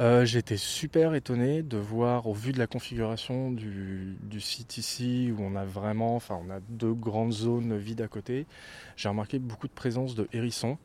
Euh, 0.00 0.24
été 0.24 0.56
super 0.56 1.14
étonné 1.14 1.62
de 1.62 1.76
voir, 1.76 2.26
au 2.26 2.32
vu 2.32 2.52
de 2.52 2.58
la 2.58 2.66
configuration 2.66 3.50
du, 3.50 4.16
site 4.40 4.78
ici, 4.78 5.32
où 5.36 5.42
on 5.42 5.54
a 5.56 5.64
vraiment, 5.64 6.16
enfin, 6.16 6.38
on 6.44 6.50
a 6.50 6.60
deux 6.68 6.94
grandes 6.94 7.32
zones 7.32 7.76
vides 7.76 8.00
à 8.00 8.08
côté, 8.08 8.46
j'ai 8.96 9.08
remarqué 9.08 9.38
beaucoup 9.38 9.68
de 9.68 9.72
présence 9.72 10.14
de 10.14 10.28
hérissons 10.32 10.78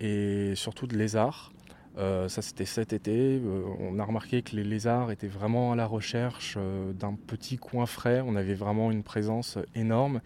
et 0.00 0.52
surtout 0.56 0.86
de 0.86 0.96
lézards. 0.96 1.52
Euh, 1.96 2.28
ça 2.28 2.42
c'était 2.42 2.64
cet 2.64 2.92
été. 2.92 3.40
Euh, 3.40 3.62
on 3.78 4.00
a 4.00 4.04
remarqué 4.04 4.42
que 4.42 4.56
les 4.56 4.64
lézards 4.64 5.12
étaient 5.12 5.28
vraiment 5.28 5.72
à 5.72 5.76
la 5.76 5.86
recherche 5.86 6.58
d'un 6.98 7.14
petit 7.14 7.56
coin 7.56 7.86
frais. 7.86 8.20
On 8.26 8.34
avait 8.34 8.54
vraiment 8.54 8.90
une 8.90 9.04
présence 9.04 9.58
énorme. 9.76 10.20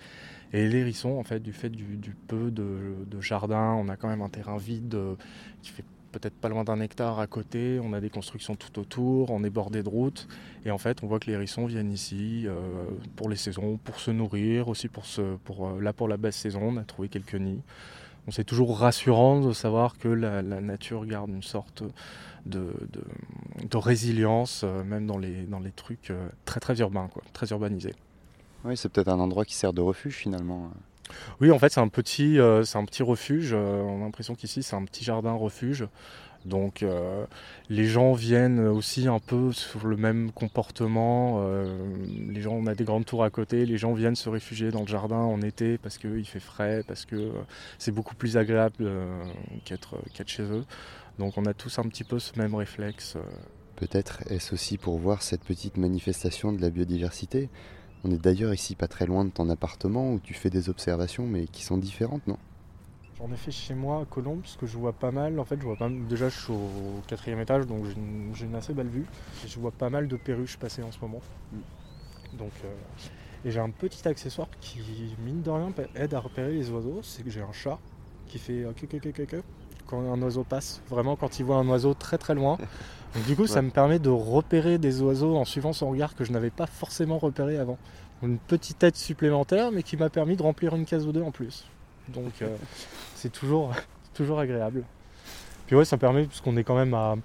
Et 0.54 0.66
les 0.66 0.78
hérissons, 0.78 1.18
en 1.18 1.24
fait, 1.24 1.40
du 1.40 1.52
fait 1.52 1.68
du, 1.68 2.16
peu 2.26 2.50
de, 2.50 2.96
de, 3.06 3.20
jardin, 3.20 3.74
on 3.74 3.88
a 3.90 3.96
quand 3.96 4.08
même 4.08 4.22
un 4.22 4.30
terrain 4.30 4.56
vide 4.56 4.98
qui 5.60 5.72
fait 5.72 5.84
peut-être 6.12 6.34
pas 6.34 6.48
loin 6.48 6.64
d'un 6.64 6.80
hectare 6.80 7.18
à 7.18 7.26
côté, 7.26 7.80
on 7.82 7.92
a 7.92 8.00
des 8.00 8.10
constructions 8.10 8.56
tout 8.56 8.78
autour, 8.78 9.30
on 9.30 9.44
est 9.44 9.50
bordé 9.50 9.82
de 9.82 9.88
routes, 9.88 10.28
et 10.64 10.70
en 10.70 10.78
fait 10.78 11.02
on 11.02 11.06
voit 11.06 11.18
que 11.18 11.26
les 11.26 11.34
hérissons 11.34 11.66
viennent 11.66 11.92
ici 11.92 12.44
euh, 12.46 12.56
pour 13.16 13.28
les 13.28 13.36
saisons, 13.36 13.78
pour 13.82 14.00
se 14.00 14.10
nourrir, 14.10 14.68
aussi 14.68 14.88
pour, 14.88 15.06
ce, 15.06 15.36
pour 15.44 15.68
euh, 15.68 15.80
là 15.80 15.92
pour 15.92 16.08
la 16.08 16.16
basse 16.16 16.36
saison, 16.36 16.62
on 16.62 16.76
a 16.76 16.84
trouvé 16.84 17.08
quelques 17.08 17.34
nids. 17.34 17.62
c'est 18.30 18.44
toujours 18.44 18.78
rassurant 18.78 19.40
de 19.40 19.52
savoir 19.52 19.98
que 19.98 20.08
la, 20.08 20.42
nature 20.42 21.06
garde 21.06 21.30
une 21.30 21.42
sorte 21.42 21.82
de, 22.46 22.72
de, 23.70 23.76
résilience, 23.76 24.62
euh, 24.64 24.82
même 24.84 25.06
dans 25.06 25.18
les, 25.18 25.42
dans 25.42 25.60
les 25.60 25.72
trucs 25.72 26.12
très 26.44 26.60
très 26.60 26.78
urbains, 26.80 27.08
quoi, 27.12 27.22
très 27.32 27.48
urbanisés. 27.48 27.94
Oui, 28.64 28.76
c'est 28.76 28.88
peut-être 28.88 29.08
un 29.08 29.20
endroit 29.20 29.44
qui 29.44 29.54
sert 29.54 29.72
de 29.72 29.80
refuge 29.80 30.16
finalement. 30.16 30.70
Oui, 31.40 31.50
en 31.50 31.58
fait, 31.58 31.72
c'est 31.72 31.80
un 31.80 31.88
petit, 31.88 32.38
euh, 32.38 32.64
c'est 32.64 32.78
un 32.78 32.84
petit 32.84 33.02
refuge. 33.02 33.50
Euh, 33.52 33.82
on 33.82 34.00
a 34.00 34.04
l'impression 34.04 34.34
qu'ici, 34.34 34.62
c'est 34.62 34.76
un 34.76 34.84
petit 34.84 35.04
jardin 35.04 35.32
refuge. 35.32 35.86
Donc, 36.44 36.82
euh, 36.82 37.26
les 37.68 37.86
gens 37.86 38.12
viennent 38.12 38.60
aussi 38.60 39.08
un 39.08 39.18
peu 39.18 39.52
sur 39.52 39.86
le 39.86 39.96
même 39.96 40.30
comportement. 40.32 41.44
les 42.28 42.40
gens, 42.40 42.52
on 42.52 42.66
a 42.66 42.74
des 42.74 42.84
grandes 42.84 43.04
tours 43.04 43.24
à 43.24 43.30
côté. 43.30 43.66
Les 43.66 43.76
gens 43.76 43.92
viennent 43.92 44.16
se 44.16 44.28
réfugier 44.28 44.70
dans 44.70 44.82
le 44.82 44.86
jardin 44.86 45.16
en 45.16 45.42
été 45.42 45.78
parce 45.78 45.98
qu'il 45.98 46.24
fait 46.24 46.40
frais, 46.40 46.82
parce 46.86 47.04
que 47.04 47.32
c'est 47.78 47.92
beaucoup 47.92 48.14
plus 48.14 48.36
agréable 48.36 48.88
qu'être 49.64 49.96
chez 50.26 50.44
eux. 50.44 50.64
Donc, 51.18 51.36
on 51.36 51.44
a 51.44 51.54
tous 51.54 51.78
un 51.80 51.84
petit 51.84 52.04
peu 52.04 52.18
ce 52.18 52.38
même 52.38 52.54
réflexe. 52.54 53.16
Peut-être 53.76 54.22
est-ce 54.30 54.54
aussi 54.54 54.78
pour 54.78 54.98
voir 54.98 55.22
cette 55.22 55.44
petite 55.44 55.76
manifestation 55.76 56.52
de 56.52 56.60
la 56.60 56.70
biodiversité 56.70 57.48
on 58.04 58.10
est 58.10 58.22
d'ailleurs 58.22 58.54
ici 58.54 58.74
pas 58.74 58.88
très 58.88 59.06
loin 59.06 59.24
de 59.24 59.30
ton 59.30 59.48
appartement 59.48 60.12
où 60.12 60.20
tu 60.20 60.34
fais 60.34 60.50
des 60.50 60.68
observations 60.68 61.26
mais 61.26 61.46
qui 61.46 61.64
sont 61.64 61.78
différentes, 61.78 62.26
non? 62.26 62.38
J'en 63.18 63.32
ai 63.32 63.36
fait 63.36 63.50
chez 63.50 63.74
moi 63.74 64.02
à 64.02 64.04
Colombes 64.04 64.42
parce 64.42 64.56
que 64.56 64.66
je 64.66 64.78
vois 64.78 64.92
pas 64.92 65.10
mal. 65.10 65.40
En 65.40 65.44
fait, 65.44 65.58
je 65.58 65.64
vois 65.64 65.76
pas 65.76 65.88
Déjà, 65.88 66.28
je 66.28 66.38
suis 66.38 66.52
au 66.52 67.02
quatrième 67.08 67.40
étage 67.40 67.66
donc 67.66 67.84
j'ai 67.84 68.44
une, 68.44 68.54
assez 68.54 68.72
belle 68.72 68.88
vue. 68.88 69.06
Et 69.44 69.48
je 69.48 69.58
vois 69.58 69.72
pas 69.72 69.90
mal 69.90 70.06
de 70.06 70.16
perruches 70.16 70.56
passer 70.56 70.82
en 70.82 70.92
ce 70.92 71.00
moment. 71.00 71.20
Mm. 71.52 72.36
Donc, 72.38 72.52
euh, 72.64 72.68
et 73.44 73.50
j'ai 73.50 73.60
un 73.60 73.70
petit 73.70 74.06
accessoire 74.06 74.48
qui, 74.60 74.80
mine 75.24 75.42
de 75.42 75.50
rien, 75.50 75.72
aide 75.96 76.14
à 76.14 76.20
repérer 76.20 76.52
les 76.52 76.70
oiseaux. 76.70 77.00
C'est 77.02 77.24
que 77.24 77.30
j'ai 77.30 77.40
un 77.40 77.52
chat 77.52 77.78
qui 78.26 78.38
fait 78.38 78.64
euh, 78.64 79.42
quand 79.86 80.12
un 80.12 80.22
oiseau 80.22 80.44
passe, 80.44 80.82
vraiment 80.88 81.16
quand 81.16 81.38
il 81.40 81.44
voit 81.44 81.56
un 81.56 81.68
oiseau 81.68 81.94
très 81.94 82.18
très 82.18 82.34
loin. 82.34 82.58
Donc, 83.14 83.24
du 83.26 83.36
coup, 83.36 83.46
ça 83.46 83.62
me 83.62 83.70
permet 83.70 83.98
de 83.98 84.10
repérer 84.10 84.78
des 84.78 85.00
oiseaux 85.00 85.36
en 85.36 85.44
suivant 85.44 85.72
son 85.72 85.90
regard 85.90 86.14
que 86.14 86.24
je 86.24 86.32
n'avais 86.32 86.50
pas 86.50 86.66
forcément 86.66 87.18
repéré 87.18 87.58
avant. 87.58 87.78
Une 88.22 88.38
petite 88.38 88.78
tête 88.78 88.96
supplémentaire, 88.96 89.70
mais 89.72 89.82
qui 89.82 89.96
m'a 89.96 90.10
permis 90.10 90.36
de 90.36 90.42
remplir 90.42 90.74
une 90.74 90.84
case 90.84 91.06
ou 91.06 91.12
deux 91.12 91.22
en 91.22 91.30
plus. 91.30 91.64
Donc, 92.08 92.42
euh, 92.42 92.54
c'est 93.14 93.32
toujours, 93.32 93.72
toujours 94.14 94.38
agréable. 94.38 94.84
Puis 95.66 95.76
ouais, 95.76 95.84
ça 95.84 95.96
permet, 95.96 96.24
puisqu'on 96.24 96.56
est 96.56 96.64
quand 96.64 96.76
même 96.76 96.94
à, 96.94 97.16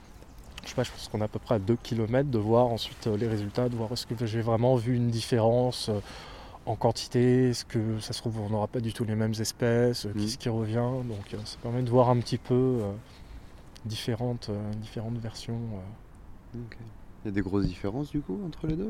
je 0.63 0.69
sais 0.69 0.75
pas, 0.75 0.83
je 0.83 0.91
pense 0.91 1.07
qu'on 1.07 1.21
est 1.21 1.25
à 1.25 1.29
peu 1.29 1.39
près 1.39 1.55
à 1.55 1.59
2 1.59 1.77
km, 1.81 2.29
de 2.29 2.37
voir 2.37 2.67
ensuite 2.67 3.07
euh, 3.07 3.17
les 3.17 3.27
résultats, 3.27 3.69
de 3.69 3.75
voir 3.75 3.91
est-ce 3.91 4.05
que 4.05 4.25
j'ai 4.25 4.41
vraiment 4.41 4.75
vu 4.75 4.95
une 4.95 5.09
différence 5.09 5.89
euh, 5.89 5.99
en 6.65 6.75
quantité, 6.75 7.49
est-ce 7.49 7.65
que 7.65 7.99
ça 7.99 8.13
se 8.13 8.19
trouve 8.19 8.39
on 8.39 8.49
n'aura 8.49 8.67
pas 8.67 8.79
du 8.79 8.93
tout 8.93 9.03
les 9.03 9.15
mêmes 9.15 9.33
espèces, 9.37 10.05
mmh. 10.05 10.13
qu'est-ce 10.13 10.37
qui 10.37 10.47
revient. 10.47 10.89
Donc 11.05 11.41
ça 11.43 11.57
permet 11.61 11.81
de 11.81 11.89
voir 11.89 12.09
un 12.09 12.17
petit 12.19 12.37
peu 12.37 12.79
différentes, 13.85 14.49
euh, 14.49 14.71
différentes 14.75 15.17
versions. 15.17 15.59
Euh. 16.55 16.59
Il 17.23 17.27
y 17.27 17.27
a 17.29 17.31
des 17.31 17.41
grosses 17.41 17.65
différences 17.65 18.11
du 18.11 18.21
coup 18.21 18.39
entre 18.45 18.67
les 18.67 18.75
deux 18.75 18.89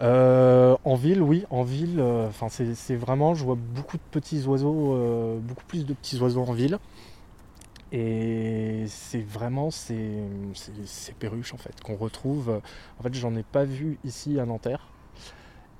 euh, 0.00 0.76
en 0.84 0.96
ville, 0.96 1.22
oui, 1.22 1.44
en 1.50 1.62
ville, 1.62 2.00
enfin 2.00 2.48
c'est 2.48 2.96
vraiment, 2.96 3.34
je 3.34 3.44
vois 3.44 3.54
beaucoup 3.54 3.96
de 3.96 4.02
petits 4.10 4.44
oiseaux, 4.44 5.38
beaucoup 5.40 5.64
plus 5.68 5.86
de 5.86 5.94
petits 5.94 6.18
oiseaux 6.18 6.42
en 6.42 6.52
ville. 6.52 6.80
Et 7.92 8.86
c'est 8.88 9.20
vraiment 9.20 9.70
ces, 9.70 10.24
perruches 11.20 11.54
en 11.54 11.58
fait 11.58 11.80
qu'on 11.80 11.94
retrouve. 11.94 12.60
En 12.98 13.04
fait, 13.04 13.14
j'en 13.14 13.36
ai 13.36 13.44
pas 13.44 13.64
vu 13.64 13.98
ici 14.04 14.40
à 14.40 14.46
Nanterre. 14.46 14.88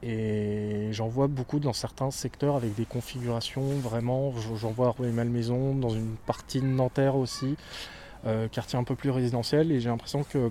Et 0.04 0.88
j'en 0.92 1.08
vois 1.08 1.28
beaucoup 1.28 1.60
dans 1.60 1.72
certains 1.72 2.10
secteurs 2.10 2.56
avec 2.56 2.74
des 2.74 2.84
configurations 2.84 3.68
vraiment. 3.78 4.32
J'en 4.56 4.70
vois 4.70 4.88
à 4.88 4.90
Rueil-Malmaison, 4.90 5.74
dans 5.74 5.90
une 5.90 6.16
partie 6.26 6.60
de 6.60 6.66
Nanterre 6.66 7.16
aussi, 7.16 7.56
euh, 8.26 8.48
quartier 8.48 8.78
un 8.78 8.84
peu 8.84 8.94
plus 8.94 9.10
résidentiel. 9.10 9.72
Et 9.72 9.80
j'ai 9.80 9.88
l'impression 9.88 10.22
que 10.24 10.50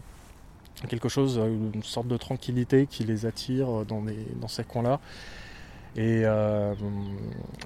quelque 0.90 1.08
chose, 1.08 1.38
euh, 1.38 1.72
une 1.74 1.84
sorte 1.84 2.08
de 2.08 2.18
tranquillité 2.18 2.88
qui 2.88 3.04
les 3.04 3.26
attire 3.26 3.86
dans, 3.86 4.04
dans 4.42 4.48
ces 4.48 4.64
coins-là. 4.64 5.00
Euh, 5.98 6.74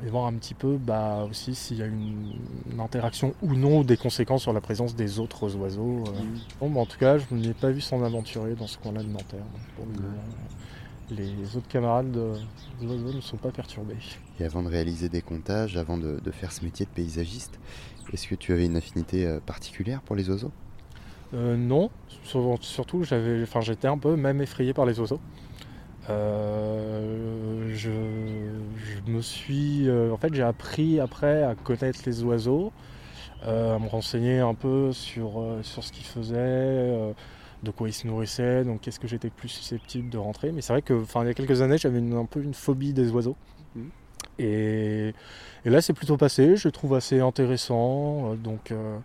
et, 0.05 0.09
voir 0.09 0.25
un 0.25 0.33
petit 0.33 0.53
peu 0.53 0.77
bah, 0.77 1.25
aussi 1.29 1.55
s'il 1.55 1.77
y 1.77 1.81
a 1.81 1.85
une, 1.85 2.33
interaction 2.79 3.33
ou 3.41 3.55
non 3.55 3.79
ou 3.79 3.83
des 3.83 3.97
conséquences 3.97 4.41
sur 4.41 4.53
la 4.53 4.61
présence 4.61 4.95
des 4.95 5.19
autres 5.19 5.55
oiseaux. 5.55 6.03
Bon, 6.59 6.69
bah, 6.69 6.81
en 6.81 6.85
tout 6.85 6.97
cas, 6.97 7.17
je 7.17 7.25
n'ai 7.33 7.53
pas 7.53 7.69
vu 7.69 7.81
s'en 7.81 8.03
aventurer 8.03 8.55
dans 8.55 8.67
ce 8.67 8.77
coin-là 8.77 9.03
de 9.03 9.09
Nanterre 9.09 9.45
les 11.09 11.55
autres 11.55 11.67
camarades 11.67 12.11
de, 12.11 12.33
l'oiseau 12.81 13.13
ne 13.13 13.21
sont 13.21 13.37
pas 13.37 13.51
perturbés. 13.51 13.95
Et 14.39 14.43
avant 14.43 14.63
de 14.63 14.67
réaliser 14.67 15.09
des 15.09 15.21
comptages, 15.21 15.77
avant 15.77 15.97
de, 15.97 16.19
faire 16.31 16.51
ce 16.51 16.63
métier 16.63 16.85
de 16.85 16.91
paysagiste, 16.91 17.59
est-ce 18.13 18.27
que 18.27 18.35
tu 18.35 18.53
avais 18.53 18.65
une 18.65 18.77
affinité 18.77 19.25
euh, 19.25 19.39
particulière 19.39 20.01
pour 20.01 20.15
les 20.15 20.29
oiseaux? 20.29 20.51
Euh, 21.33 21.57
Non, 21.57 21.89
surtout 22.23 23.03
j'avais, 23.03 23.41
enfin, 23.43 23.61
j'étais 23.61 23.87
un 23.87 23.97
peu 23.97 24.15
même 24.15 24.41
effrayé 24.41 24.73
par 24.73 24.85
les 24.85 24.99
oiseaux. 24.99 25.19
Euh, 26.09 27.69
je, 27.73 27.91
me 29.07 29.21
suis, 29.21 29.89
en 29.89 30.17
fait, 30.17 30.33
j'ai 30.33 30.43
appris 30.43 30.99
après 30.99 31.43
à 31.43 31.55
connaître 31.55 31.99
les 32.05 32.23
oiseaux, 32.23 32.71
à 33.43 33.77
me 33.79 33.87
renseigner 33.87 34.39
un 34.39 34.53
peu 34.53 34.91
sur, 34.91 35.43
sur 35.63 35.83
ce 35.83 35.91
qu'ils 35.91 36.05
faisaient 36.05 37.13
de 37.63 37.71
quoi 37.71 37.89
ils 37.89 37.93
se 37.93 38.07
nourrissaient, 38.07 38.63
donc 38.63 38.81
qu'est-ce 38.81 38.99
que 38.99 39.07
j'étais 39.07 39.29
plus 39.29 39.49
susceptible 39.49 40.09
de 40.09 40.17
rentrer. 40.17 40.51
Mais 40.51 40.61
c'est 40.61 40.73
vrai 40.73 40.81
que, 40.81 40.93
il 40.93 41.27
y 41.27 41.29
a 41.29 41.33
quelques 41.33 41.61
années, 41.61 41.77
j'avais 41.77 41.99
un 41.99 42.25
peu 42.25 42.41
une 42.41 42.53
phobie 42.53 42.93
des 42.93 43.11
oiseaux. 43.11 43.35
Mmh. 43.75 43.81
Et, 44.39 45.13
là, 45.65 45.81
c'est 45.81 45.93
plutôt 45.93 46.17
passé. 46.17 46.55
Je 46.55 46.67
les 46.67 46.71
trouve 46.71 46.93
assez 46.95 47.19
intéressants. 47.19 48.31
Euh, 48.31 48.35
donc, 48.35 48.71
euh, 48.71 48.97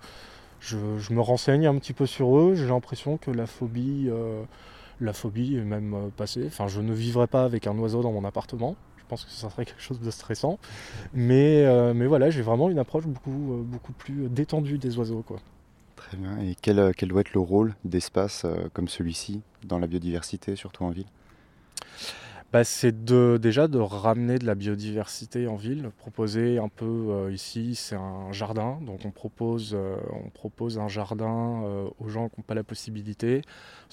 je, 0.60 0.76
me 1.12 1.20
renseigne 1.20 1.66
un 1.66 1.76
petit 1.78 1.92
peu 1.92 2.06
sur 2.06 2.36
eux. 2.36 2.54
J'ai 2.54 2.66
l'impression 2.66 3.16
que 3.16 3.30
la 3.30 3.46
phobie, 3.46 4.08
euh, 4.08 4.42
la 5.00 5.12
phobie 5.12 5.56
est 5.56 5.64
même 5.64 6.10
passée. 6.16 6.44
Enfin, 6.46 6.68
je 6.68 6.80
ne 6.80 6.92
vivrai 6.92 7.26
pas 7.26 7.44
avec 7.44 7.66
un 7.66 7.76
oiseau 7.78 8.02
dans 8.02 8.12
mon 8.12 8.24
appartement. 8.24 8.76
Je 8.98 9.04
pense 9.08 9.24
que 9.24 9.30
ça 9.30 9.50
serait 9.50 9.64
quelque 9.64 9.82
chose 9.82 10.00
de 10.00 10.10
stressant. 10.10 10.58
Mais, 11.14 11.64
mais 11.92 12.06
voilà, 12.06 12.30
j'ai 12.30 12.42
vraiment 12.42 12.70
une 12.70 12.78
approche 12.78 13.06
beaucoup, 13.06 13.62
beaucoup 13.64 13.92
plus 13.92 14.28
détendue 14.28 14.78
des 14.78 14.96
oiseaux. 14.96 15.22
Quoi. 15.26 15.38
Très 16.08 16.16
bien. 16.16 16.38
Et 16.38 16.54
quel, 16.60 16.92
quel 16.96 17.08
doit 17.08 17.20
être 17.20 17.32
le 17.32 17.40
rôle 17.40 17.74
d'espace 17.84 18.44
euh, 18.44 18.68
comme 18.72 18.88
celui-ci 18.88 19.42
dans 19.64 19.78
la 19.78 19.86
biodiversité, 19.86 20.56
surtout 20.56 20.84
en 20.84 20.90
ville? 20.90 21.06
Bah, 22.52 22.64
c'est 22.64 23.04
de, 23.04 23.38
déjà 23.40 23.66
de 23.66 23.78
ramener 23.78 24.38
de 24.38 24.44
la 24.44 24.54
biodiversité 24.54 25.46
en 25.46 25.56
ville, 25.56 25.90
proposer 25.96 26.58
un 26.58 26.68
peu 26.68 26.84
euh, 26.84 27.32
ici, 27.32 27.74
c'est 27.74 27.96
un 27.96 28.30
jardin, 28.30 28.78
donc 28.82 29.06
on 29.06 29.10
propose, 29.10 29.72
euh, 29.74 29.96
on 30.12 30.28
propose 30.28 30.78
un 30.78 30.88
jardin 30.88 31.62
aux 31.98 32.08
gens 32.08 32.28
qui 32.28 32.40
n'ont 32.40 32.44
pas 32.44 32.54
la 32.54 32.64
possibilité. 32.64 33.40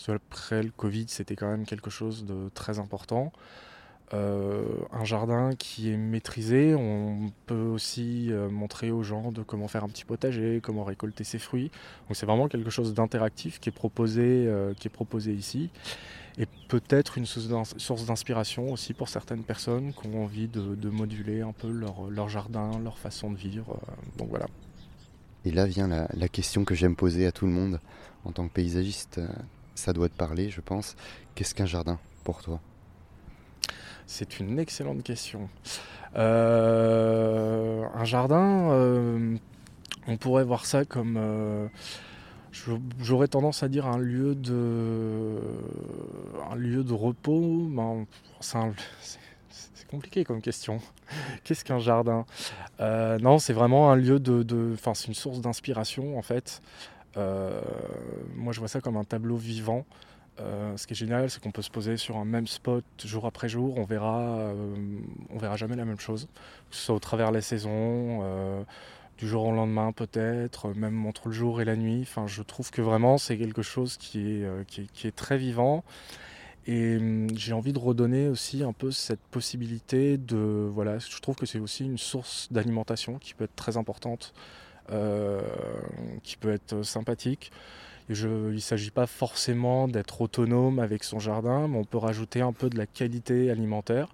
Après 0.10 0.62
le 0.62 0.72
Covid, 0.72 1.06
c'était 1.08 1.38
quand 1.38 1.50
même 1.50 1.66
quelque 1.66 1.90
chose 1.90 2.26
de 2.26 2.50
très 2.54 2.80
important. 2.80 3.32
Euh, 4.14 4.64
un 4.92 5.06
jardin 5.06 5.52
qui 5.58 5.92
est 5.92 5.98
maîtrisé. 5.98 6.74
On 6.74 7.32
peut 7.46 7.54
aussi 7.54 8.32
euh, 8.32 8.50
montrer 8.50 8.90
aux 8.90 9.04
gens 9.04 9.32
de 9.32 9.44
comment 9.44 9.68
faire 9.68 9.84
un 9.84 9.88
petit 9.88 10.06
potager, 10.06 10.62
comment 10.64 10.84
récolter 10.84 11.24
ses 11.24 11.38
fruits. 11.38 11.70
Donc 12.08 12.16
c'est 12.16 12.26
vraiment 12.26 12.48
quelque 12.48 12.72
chose 12.72 12.94
d'interactif 12.94 13.60
qui 13.60 13.70
est 13.70 13.74
proposé, 13.74 14.46
euh, 14.48 14.74
qui 14.74 14.88
est 14.88 14.92
proposé 14.92 15.34
ici. 15.34 15.70
Et 16.40 16.48
peut-être 16.70 17.18
une 17.18 17.26
source 17.26 18.06
d'inspiration 18.06 18.72
aussi 18.72 18.94
pour 18.94 19.10
certaines 19.10 19.44
personnes 19.44 19.94
qui 19.94 20.08
ont 20.08 20.24
envie 20.24 20.48
de, 20.48 20.90
moduler 20.90 21.42
un 21.42 21.52
peu 21.52 21.70
leur, 21.70 22.30
jardin, 22.30 22.80
leur 22.82 22.98
façon 22.98 23.30
de 23.30 23.36
vivre. 23.36 23.78
donc 24.18 24.30
voilà. 24.30 24.46
Et 25.44 25.52
là 25.52 25.66
vient 25.66 25.88
la, 25.88 26.08
la 26.14 26.30
question 26.30 26.64
que 26.64 26.76
j'aime 26.76 26.96
poser 26.96 27.26
à 27.26 27.34
tout 27.34 27.46
le 27.46 27.52
monde. 27.52 27.82
En 28.24 28.32
tant 28.32 28.48
que 28.48 28.54
paysagiste, 28.54 29.20
ça 29.76 29.92
doit 29.92 30.08
te 30.08 30.16
parler, 30.16 30.50
je 30.50 30.62
pense. 30.62 30.96
Qu'est-ce 31.36 31.54
qu'un 31.54 31.66
jardin 31.66 32.00
pour 32.24 32.42
toi? 32.42 32.62
C'est 34.10 34.40
une 34.40 34.58
excellente 34.58 35.04
question. 35.04 35.50
Euh, 36.16 37.86
un 37.94 38.06
jardin, 38.06 38.72
euh, 38.72 39.38
on 40.08 40.18
pourrait 40.18 40.44
voir 40.44 40.66
ça 40.66 40.84
comme... 40.84 41.16
Euh, 41.18 41.68
j'aurais 43.00 43.28
tendance 43.28 43.62
à 43.62 43.68
dire 43.68 43.86
un 43.86 44.00
lieu 44.00 44.34
de, 44.34 45.38
repos. 46.92 47.68
Ben, 47.70 48.08
c'est 48.42 49.88
compliqué 49.88 50.24
comme 50.24 50.42
question. 50.42 50.82
Qu'est-ce 51.44 51.64
qu'un 51.64 51.78
jardin? 51.78 52.26
Non, 52.80 53.38
c'est 53.38 53.54
vraiment 53.54 53.92
un 53.92 53.96
lieu 53.96 54.20
de, 54.20 54.74
enfin, 54.74 54.96
c'est 54.96 55.08
une 55.08 55.14
source 55.14 55.40
d'inspiration 55.40 56.18
en 56.18 56.24
fait. 56.24 56.64
moi, 57.16 58.54
je 58.54 58.60
vois 58.60 58.70
ça 58.70 58.82
comme 58.82 58.98
un 58.98 59.04
tableau 59.04 59.36
vivant. 59.38 59.86
Euh, 60.40 60.78
ce 60.78 60.88
qui 60.88 60.94
est 60.94 60.96
génial, 60.96 61.30
c'est 61.30 61.42
qu'on 61.42 61.52
peut 61.52 61.62
se 61.62 61.70
poser 61.70 61.98
sur 61.98 62.18
un 62.18 62.26
même 62.26 62.48
spot 62.48 62.84
jour 63.04 63.26
après 63.26 63.50
jour. 63.50 63.78
On 63.78 63.84
verra, 63.84 64.20
euh, 64.20 64.76
on 65.30 65.38
verra 65.38 65.58
jamais 65.58 65.76
la 65.76 65.86
même 65.86 66.00
chose, 66.00 66.28
que 66.70 66.76
ce 66.76 66.86
soit 66.86 66.96
au 66.96 67.00
travers 67.00 67.32
les 67.32 67.42
saisons, 67.42 68.22
euh, 68.24 68.64
du 69.18 69.28
jour 69.28 69.46
au 69.46 69.52
lendemain 69.52 69.92
peut-être, 69.92 70.74
même 70.74 71.06
entre 71.06 71.28
le 71.28 71.34
jour 71.34 71.62
et 71.62 71.66
la 71.66 71.76
nuit. 71.76 72.00
Enfin, 72.04 72.26
je 72.28 72.42
trouve 72.42 72.72
que 72.72 72.82
vraiment 72.82 73.18
c'est 73.18 73.38
quelque 73.38 73.62
chose 73.62 73.98
qui 73.98 74.44
est, 74.44 74.66
qui 74.68 75.08
est, 75.08 75.16
très 75.16 75.38
vivant. 75.38 75.84
Et 76.68 76.98
hum, 76.98 77.28
j'ai 77.36 77.54
envie 77.54 77.74
de 77.74 77.80
redonner 77.80 78.30
aussi 78.30 78.64
un 78.64 78.74
peu 78.74 78.92
cette 78.92 79.22
possibilité 79.32 80.18
de, 80.18 80.70
voilà, 80.72 81.00
je 81.00 81.20
trouve 81.20 81.36
que 81.36 81.46
c'est 81.46 81.60
aussi 81.60 81.86
une 81.86 81.98
source 81.98 82.48
d'alimentation 82.52 83.18
qui 83.20 83.34
peut 83.34 83.46
être 83.46 83.56
très 83.56 83.78
importante, 83.78 84.34
qui 86.24 86.38
peut 86.38 86.52
être 86.52 86.82
sympathique 86.82 87.52
il 88.10 88.54
ne 88.54 88.58
s'agit 88.58 88.90
pas 88.90 89.06
forcément 89.06 89.88
d'être 89.88 90.22
autonome 90.22 90.80
avec 90.80 91.04
son 91.04 91.20
jardin, 91.20 91.68
mais 91.68 91.78
on 91.78 91.84
peut 91.84 92.00
rajouter 92.00 92.42
un 92.42 92.54
peu 92.54 92.70
de 92.70 92.78
la 92.78 92.88
qualité 92.88 93.52
alimentaire, 93.52 94.08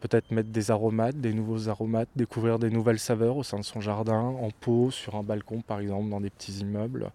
peut-être 0.00 0.30
mettre 0.30 0.48
des 0.48 0.70
aromates, 0.70 1.16
des 1.16 1.34
nouveaux 1.34 1.68
aromates, 1.68 2.08
découvrir 2.16 2.58
des 2.58 2.70
nouvelles 2.70 2.98
saveurs 2.98 3.36
au 3.36 3.42
sein 3.42 3.58
de 3.58 3.64
son 3.64 3.80
jardin, 3.80 4.20
en 4.20 4.48
pot, 4.50 4.90
sur 4.90 5.16
un 5.16 5.22
balcon 5.22 5.60
par 5.60 5.80
exemple, 5.80 6.08
dans 6.08 6.20
des 6.20 6.30
petits 6.30 6.60
immeubles. 6.60 7.10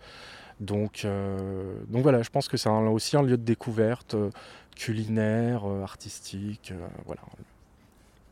Donc, 0.60 1.06
euh, 1.06 1.76
voilà, 1.90 2.22
je 2.22 2.30
pense 2.30 2.48
que 2.48 2.58
c'est 2.58 2.70
aussi 2.70 3.18
un 3.18 3.24
lieu 3.24 3.38
de 3.38 3.44
découverte 3.44 4.14
euh, 4.14 4.30
culinaire, 4.76 5.66
euh, 5.66 5.84
artistique. 5.84 6.74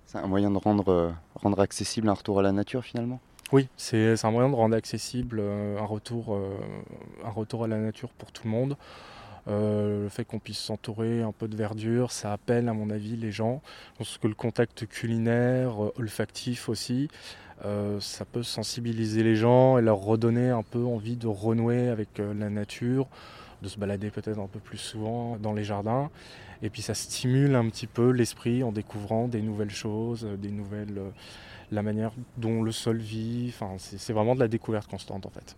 C'est 0.06 0.20
un 0.20 0.28
moyen 0.28 0.52
de 0.52 0.58
rendre, 0.58 1.14
rendre 1.36 1.60
accessible 1.60 2.08
un 2.10 2.14
retour 2.14 2.40
à 2.40 2.44
la 2.44 2.52
nature 2.52 2.84
finalement? 2.84 3.20
Oui, 3.52 3.68
c'est 3.78 4.24
un 4.26 4.32
moyen 4.32 4.50
de 4.50 4.56
rendre 4.56 4.76
accessible 4.76 5.40
euh, 5.40 5.78
un, 5.80 5.86
retour, 5.86 6.34
euh, 6.34 6.58
un 7.24 7.30
retour 7.30 7.64
à 7.64 7.68
la 7.68 7.78
nature 7.78 8.10
pour 8.10 8.32
tout 8.32 8.44
le 8.46 8.50
monde. 8.50 8.76
le 9.48 10.08
fait 10.10 10.26
qu'on 10.26 10.40
puisse 10.40 10.58
s'entourer 10.58 11.22
un 11.22 11.32
peu 11.32 11.48
de 11.48 11.56
verdure, 11.56 12.12
ça 12.12 12.34
appelle 12.34 12.68
à 12.68 12.74
mon 12.74 12.90
avis 12.90 13.16
les 13.16 13.32
gens. 13.32 13.62
Je 13.94 13.98
pense 14.00 14.18
que 14.18 14.28
le 14.28 14.34
contact 14.34 14.88
culinaire, 14.88 15.76
olfactif 15.98 16.70
aussi, 16.70 17.10
ça 18.00 18.26
peut 18.26 18.42
sensibiliser 18.44 19.22
les 19.22 19.36
gens 19.36 19.78
et 19.78 19.84
leur 19.84 20.00
redonner 20.00 20.50
un 20.50 20.64
peu 20.64 20.84
envie 20.84 21.16
de 21.16 21.28
renouer 21.28 21.90
avec 21.90 22.18
la 22.18 22.50
nature, 22.50 23.08
de 23.62 23.68
se 23.68 23.78
balader 23.78 24.10
peut-être 24.10 24.40
un 24.40 24.48
peu 24.48 24.60
plus 24.60 24.80
souvent 24.80 25.38
dans 25.38 25.54
les 25.54 25.64
jardins. 25.64 26.10
Et 26.62 26.70
puis 26.70 26.82
ça 26.82 26.94
stimule 26.94 27.56
un 27.56 27.70
petit 27.70 27.88
peu 27.88 28.12
l'esprit 28.12 28.64
en 28.64 28.72
découvrant 28.72 29.28
des 29.28 29.42
nouvelles 29.42 29.72
choses, 29.72 30.28
des 30.40 30.52
nouvelles, 30.52 30.98
euh, 30.98 31.10
la 31.72 31.82
manière 31.82 32.14
dont 32.38 32.64
le 32.64 32.72
sol 32.72 32.98
vit. 32.98 33.48
Enfin, 33.50 33.76
c'est 33.78 34.14
vraiment 34.14 34.36
de 34.36 34.40
la 34.40 34.48
découverte 34.48 34.90
constante 34.90 35.26
en 35.26 35.30
fait. 35.30 35.56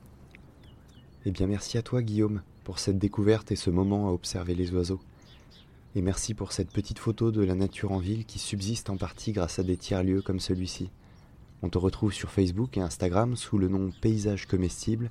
Eh 1.26 1.32
bien 1.32 1.48
merci 1.48 1.78
à 1.78 1.82
toi 1.82 2.02
Guillaume 2.02 2.42
pour 2.64 2.80
cette 2.80 3.00
découverte 3.00 3.52
et 3.52 3.56
ce 3.56 3.70
moment 3.70 4.08
à 4.08 4.12
observer 4.12 4.56
les 4.56 4.74
oiseaux. 4.74 5.00
Et 5.96 6.02
merci 6.02 6.34
pour 6.34 6.52
cette 6.52 6.72
petite 6.72 7.00
photo 7.00 7.32
de 7.32 7.44
la 7.44 7.56
nature 7.56 7.92
en 7.92 7.98
ville 7.98 8.26
qui 8.26 8.40
subsiste 8.40 8.90
en 8.90 8.98
partie 8.98 9.32
grâce 9.32 9.58
à 9.60 9.64
des 9.64 9.78
tiers-lieux 9.78 10.22
comme 10.22 10.40
celui-ci. 10.40 10.90
On 11.64 11.70
te 11.70 11.78
retrouve 11.78 12.14
sur 12.14 12.30
Facebook 12.30 12.78
et 12.78 12.82
Instagram 12.82 13.36
sous 13.36 13.58
le 13.58 13.68
nom 13.68 13.92
Paysage 14.02 14.46
Comestible 14.46 15.10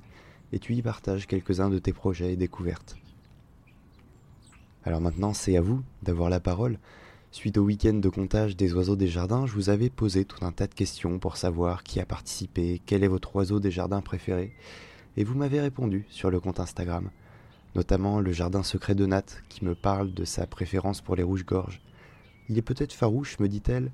et 0.53 0.59
tu 0.59 0.75
y 0.75 0.81
partages 0.81 1.27
quelques-uns 1.27 1.69
de 1.69 1.79
tes 1.79 1.93
projets 1.93 2.33
et 2.33 2.37
découvertes. 2.37 2.95
Alors 4.85 5.01
maintenant, 5.01 5.33
c'est 5.33 5.57
à 5.57 5.61
vous 5.61 5.83
d'avoir 6.03 6.29
la 6.29 6.39
parole. 6.39 6.79
Suite 7.37 7.59
au 7.59 7.61
week-end 7.61 7.93
de 7.93 8.09
comptage 8.09 8.57
des 8.57 8.73
oiseaux 8.73 8.95
des 8.95 9.07
jardins, 9.07 9.45
je 9.45 9.53
vous 9.53 9.69
avais 9.69 9.91
posé 9.91 10.25
tout 10.25 10.43
un 10.43 10.51
tas 10.51 10.65
de 10.65 10.73
questions 10.73 11.19
pour 11.19 11.37
savoir 11.37 11.83
qui 11.83 11.99
a 11.99 12.05
participé, 12.07 12.81
quel 12.83 13.03
est 13.03 13.07
votre 13.07 13.35
oiseau 13.35 13.59
des 13.59 13.69
jardins 13.69 14.01
préféré, 14.01 14.55
et 15.17 15.23
vous 15.23 15.35
m'avez 15.35 15.61
répondu 15.61 16.07
sur 16.09 16.31
le 16.31 16.39
compte 16.39 16.59
Instagram, 16.59 17.11
notamment 17.75 18.21
le 18.21 18.31
jardin 18.31 18.63
secret 18.63 18.95
de 18.95 19.05
Nat 19.05 19.25
qui 19.49 19.65
me 19.65 19.75
parle 19.75 20.15
de 20.15 20.25
sa 20.25 20.47
préférence 20.47 21.01
pour 21.01 21.15
les 21.15 21.21
rouges-gorges. 21.21 21.79
Il 22.49 22.57
est 22.57 22.63
peut-être 22.63 22.91
farouche, 22.91 23.37
me 23.37 23.47
dit-elle, 23.47 23.91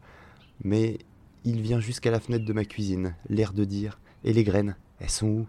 mais 0.64 1.00
il 1.44 1.60
vient 1.60 1.82
jusqu'à 1.82 2.12
la 2.12 2.22
fenêtre 2.22 2.46
de 2.46 2.54
ma 2.54 2.64
cuisine, 2.64 3.14
l'air 3.28 3.52
de 3.52 3.66
dire 3.66 4.00
Et 4.24 4.32
les 4.32 4.46
graines, 4.46 4.78
elles 5.02 5.10
sont 5.10 5.28
où? 5.28 5.48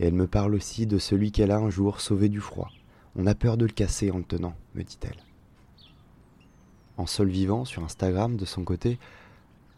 Et 0.00 0.06
elle 0.06 0.14
me 0.14 0.26
parle 0.26 0.56
aussi 0.56 0.88
de 0.88 0.98
celui 0.98 1.30
qu'elle 1.30 1.52
a 1.52 1.58
un 1.58 1.70
jour 1.70 2.00
sauvé 2.00 2.28
du 2.28 2.40
froid 2.40 2.72
on 3.14 3.26
a 3.26 3.34
peur 3.34 3.56
de 3.56 3.66
le 3.66 3.72
casser 3.72 4.10
en 4.10 4.18
le 4.18 4.24
tenant, 4.24 4.54
me 4.74 4.82
dit-elle. 4.82 5.22
En 7.02 7.06
sol 7.06 7.30
vivant, 7.30 7.64
sur 7.64 7.82
Instagram, 7.82 8.36
de 8.36 8.44
son 8.44 8.62
côté, 8.62 8.96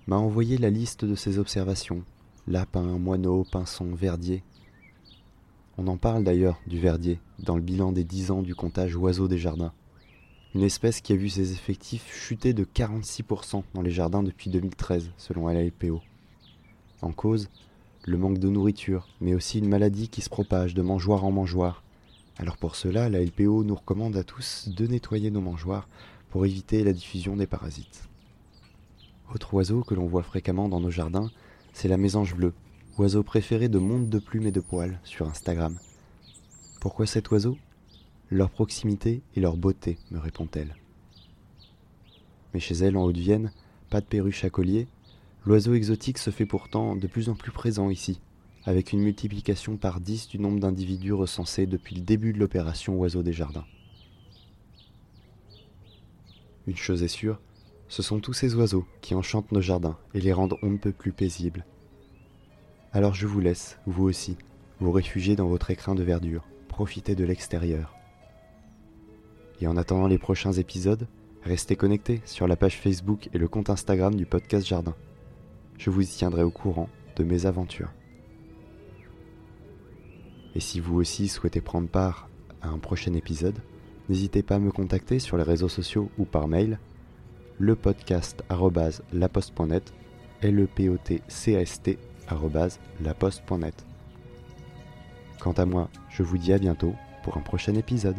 m'a 0.06 0.18
envoyé 0.18 0.58
la 0.58 0.68
liste 0.68 1.06
de 1.06 1.14
ses 1.14 1.38
observations. 1.38 2.04
Lapin, 2.46 2.82
moineau, 2.98 3.46
pinson, 3.50 3.94
verdier. 3.94 4.42
On 5.78 5.86
en 5.86 5.96
parle 5.96 6.22
d'ailleurs 6.22 6.60
du 6.66 6.78
verdier 6.78 7.18
dans 7.38 7.56
le 7.56 7.62
bilan 7.62 7.92
des 7.92 8.04
10 8.04 8.30
ans 8.30 8.42
du 8.42 8.54
comptage 8.54 8.94
oiseaux 8.94 9.26
des 9.26 9.38
jardins. 9.38 9.72
Une 10.54 10.64
espèce 10.64 11.00
qui 11.00 11.14
a 11.14 11.16
vu 11.16 11.30
ses 11.30 11.52
effectifs 11.52 12.14
chuter 12.14 12.52
de 12.52 12.64
46% 12.64 13.62
dans 13.72 13.80
les 13.80 13.90
jardins 13.90 14.22
depuis 14.22 14.50
2013, 14.50 15.10
selon 15.16 15.48
LPO. 15.48 16.02
En 17.00 17.12
cause, 17.12 17.48
le 18.04 18.18
manque 18.18 18.38
de 18.38 18.50
nourriture, 18.50 19.08
mais 19.22 19.34
aussi 19.34 19.60
une 19.60 19.68
maladie 19.70 20.10
qui 20.10 20.20
se 20.20 20.28
propage 20.28 20.74
de 20.74 20.82
mangeoire 20.82 21.24
en 21.24 21.32
mangeoire, 21.32 21.84
alors 22.38 22.56
pour 22.56 22.74
cela, 22.74 23.08
la 23.08 23.24
LPO 23.24 23.62
nous 23.62 23.76
recommande 23.76 24.16
à 24.16 24.24
tous 24.24 24.68
de 24.68 24.86
nettoyer 24.86 25.30
nos 25.30 25.40
mangeoires 25.40 25.88
pour 26.34 26.46
éviter 26.46 26.82
la 26.82 26.92
diffusion 26.92 27.36
des 27.36 27.46
parasites. 27.46 28.08
Autre 29.32 29.54
oiseau 29.54 29.84
que 29.84 29.94
l'on 29.94 30.06
voit 30.06 30.24
fréquemment 30.24 30.68
dans 30.68 30.80
nos 30.80 30.90
jardins, 30.90 31.30
c'est 31.72 31.86
la 31.86 31.96
mésange 31.96 32.34
bleue, 32.34 32.52
oiseau 32.98 33.22
préféré 33.22 33.68
de 33.68 33.78
monde 33.78 34.08
de 34.10 34.18
plumes 34.18 34.48
et 34.48 34.50
de 34.50 34.58
poils 34.58 34.98
sur 35.04 35.28
Instagram. 35.28 35.78
Pourquoi 36.80 37.06
cet 37.06 37.30
oiseau? 37.30 37.56
Leur 38.30 38.50
proximité 38.50 39.22
et 39.36 39.40
leur 39.40 39.56
beauté, 39.56 39.96
me 40.10 40.18
répond-elle. 40.18 40.74
Mais 42.52 42.58
chez 42.58 42.74
elle, 42.74 42.96
en 42.96 43.04
Haute-Vienne, 43.04 43.52
pas 43.88 44.00
de 44.00 44.06
perruche 44.06 44.42
à 44.42 44.50
collier, 44.50 44.88
l'oiseau 45.46 45.74
exotique 45.74 46.18
se 46.18 46.30
fait 46.30 46.46
pourtant 46.46 46.96
de 46.96 47.06
plus 47.06 47.28
en 47.28 47.36
plus 47.36 47.52
présent 47.52 47.90
ici, 47.90 48.20
avec 48.64 48.92
une 48.92 49.02
multiplication 49.02 49.76
par 49.76 50.00
10 50.00 50.26
du 50.26 50.40
nombre 50.40 50.58
d'individus 50.58 51.12
recensés 51.12 51.66
depuis 51.66 51.94
le 51.94 52.02
début 52.02 52.32
de 52.32 52.40
l'opération 52.40 52.96
Oiseaux 52.96 53.22
des 53.22 53.32
Jardins. 53.32 53.66
Une 56.66 56.76
chose 56.76 57.02
est 57.02 57.09
sûre, 57.09 57.40
ce 57.88 58.02
sont 58.02 58.21
tous 58.21 58.33
ces 58.33 58.54
oiseaux 58.54 58.87
qui 59.02 59.14
enchantent 59.14 59.52
nos 59.52 59.61
jardins 59.61 59.99
et 60.14 60.21
les 60.21 60.33
rendent 60.33 60.56
on 60.62 60.71
ne 60.71 60.78
peut 60.78 60.92
plus 60.92 61.12
paisibles. 61.12 61.64
Alors 62.92 63.14
je 63.14 63.26
vous 63.26 63.40
laisse, 63.40 63.78
vous 63.87 64.04
aussi, 64.04 64.37
vous 64.80 64.92
réfugier 64.92 65.37
dans 65.37 65.49
votre 65.49 65.71
écrin 65.71 65.94
de 65.94 66.02
verdure, 66.02 66.47
profitez 66.68 67.14
de 67.14 67.25
l'extérieur. 67.25 67.94
Et 69.61 69.66
en 69.66 69.76
attendant 69.76 70.06
les 70.06 70.18
prochains 70.18 70.53
épisodes, 70.53 71.07
restez 71.42 71.77
connectés 71.77 72.22
sur 72.24 72.48
la 72.48 72.57
page 72.57 72.79
Facebook 72.79 73.29
et 73.33 73.38
le 73.38 73.48
compte 73.48 73.70
Instagram 73.70 74.14
du 74.14 74.27
podcast 74.27 74.66
Jardin. 74.66 74.94
Je 75.79 75.90
vous 75.90 76.03
y 76.03 76.07
tiendrai 76.07 76.42
au 76.42 76.50
courant 76.50 76.88
de 77.16 77.24
mes 77.24 77.46
aventures. 77.46 77.92
Et 80.55 80.61
si 80.61 80.81
vous 80.81 80.96
aussi 80.96 81.29
souhaitez 81.29 81.61
prendre 81.61 81.88
part 81.88 82.29
à 82.62 82.68
un 82.68 82.79
prochain 82.79 83.12
épisode, 83.14 83.61
n'hésitez 84.08 84.42
pas 84.42 84.56
à 84.56 84.58
me 84.58 84.70
contacter 84.70 85.18
sur 85.18 85.36
les 85.36 85.42
réseaux 85.42 85.68
sociaux 85.68 86.10
ou 86.18 86.24
par 86.24 86.48
mail 86.48 86.78
le 87.58 87.76
podcast 87.76 88.42
laposte.net 89.12 89.92
laposte.net. 93.02 93.84
Quant 95.40 95.52
à 95.52 95.64
moi, 95.64 95.88
je 96.10 96.22
vous 96.22 96.38
dis 96.38 96.52
à 96.52 96.58
bientôt 96.58 96.94
pour 97.22 97.36
un 97.36 97.40
prochain 97.40 97.74
épisode. 97.74 98.16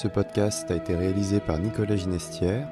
Ce 0.00 0.06
podcast 0.06 0.70
a 0.70 0.76
été 0.76 0.94
réalisé 0.94 1.40
par 1.40 1.58
Nicolas 1.58 1.96
Ginestière 1.96 2.68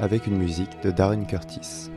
avec 0.00 0.26
une 0.26 0.36
musique 0.36 0.82
de 0.82 0.90
Darren 0.90 1.24
Curtis. 1.24 1.88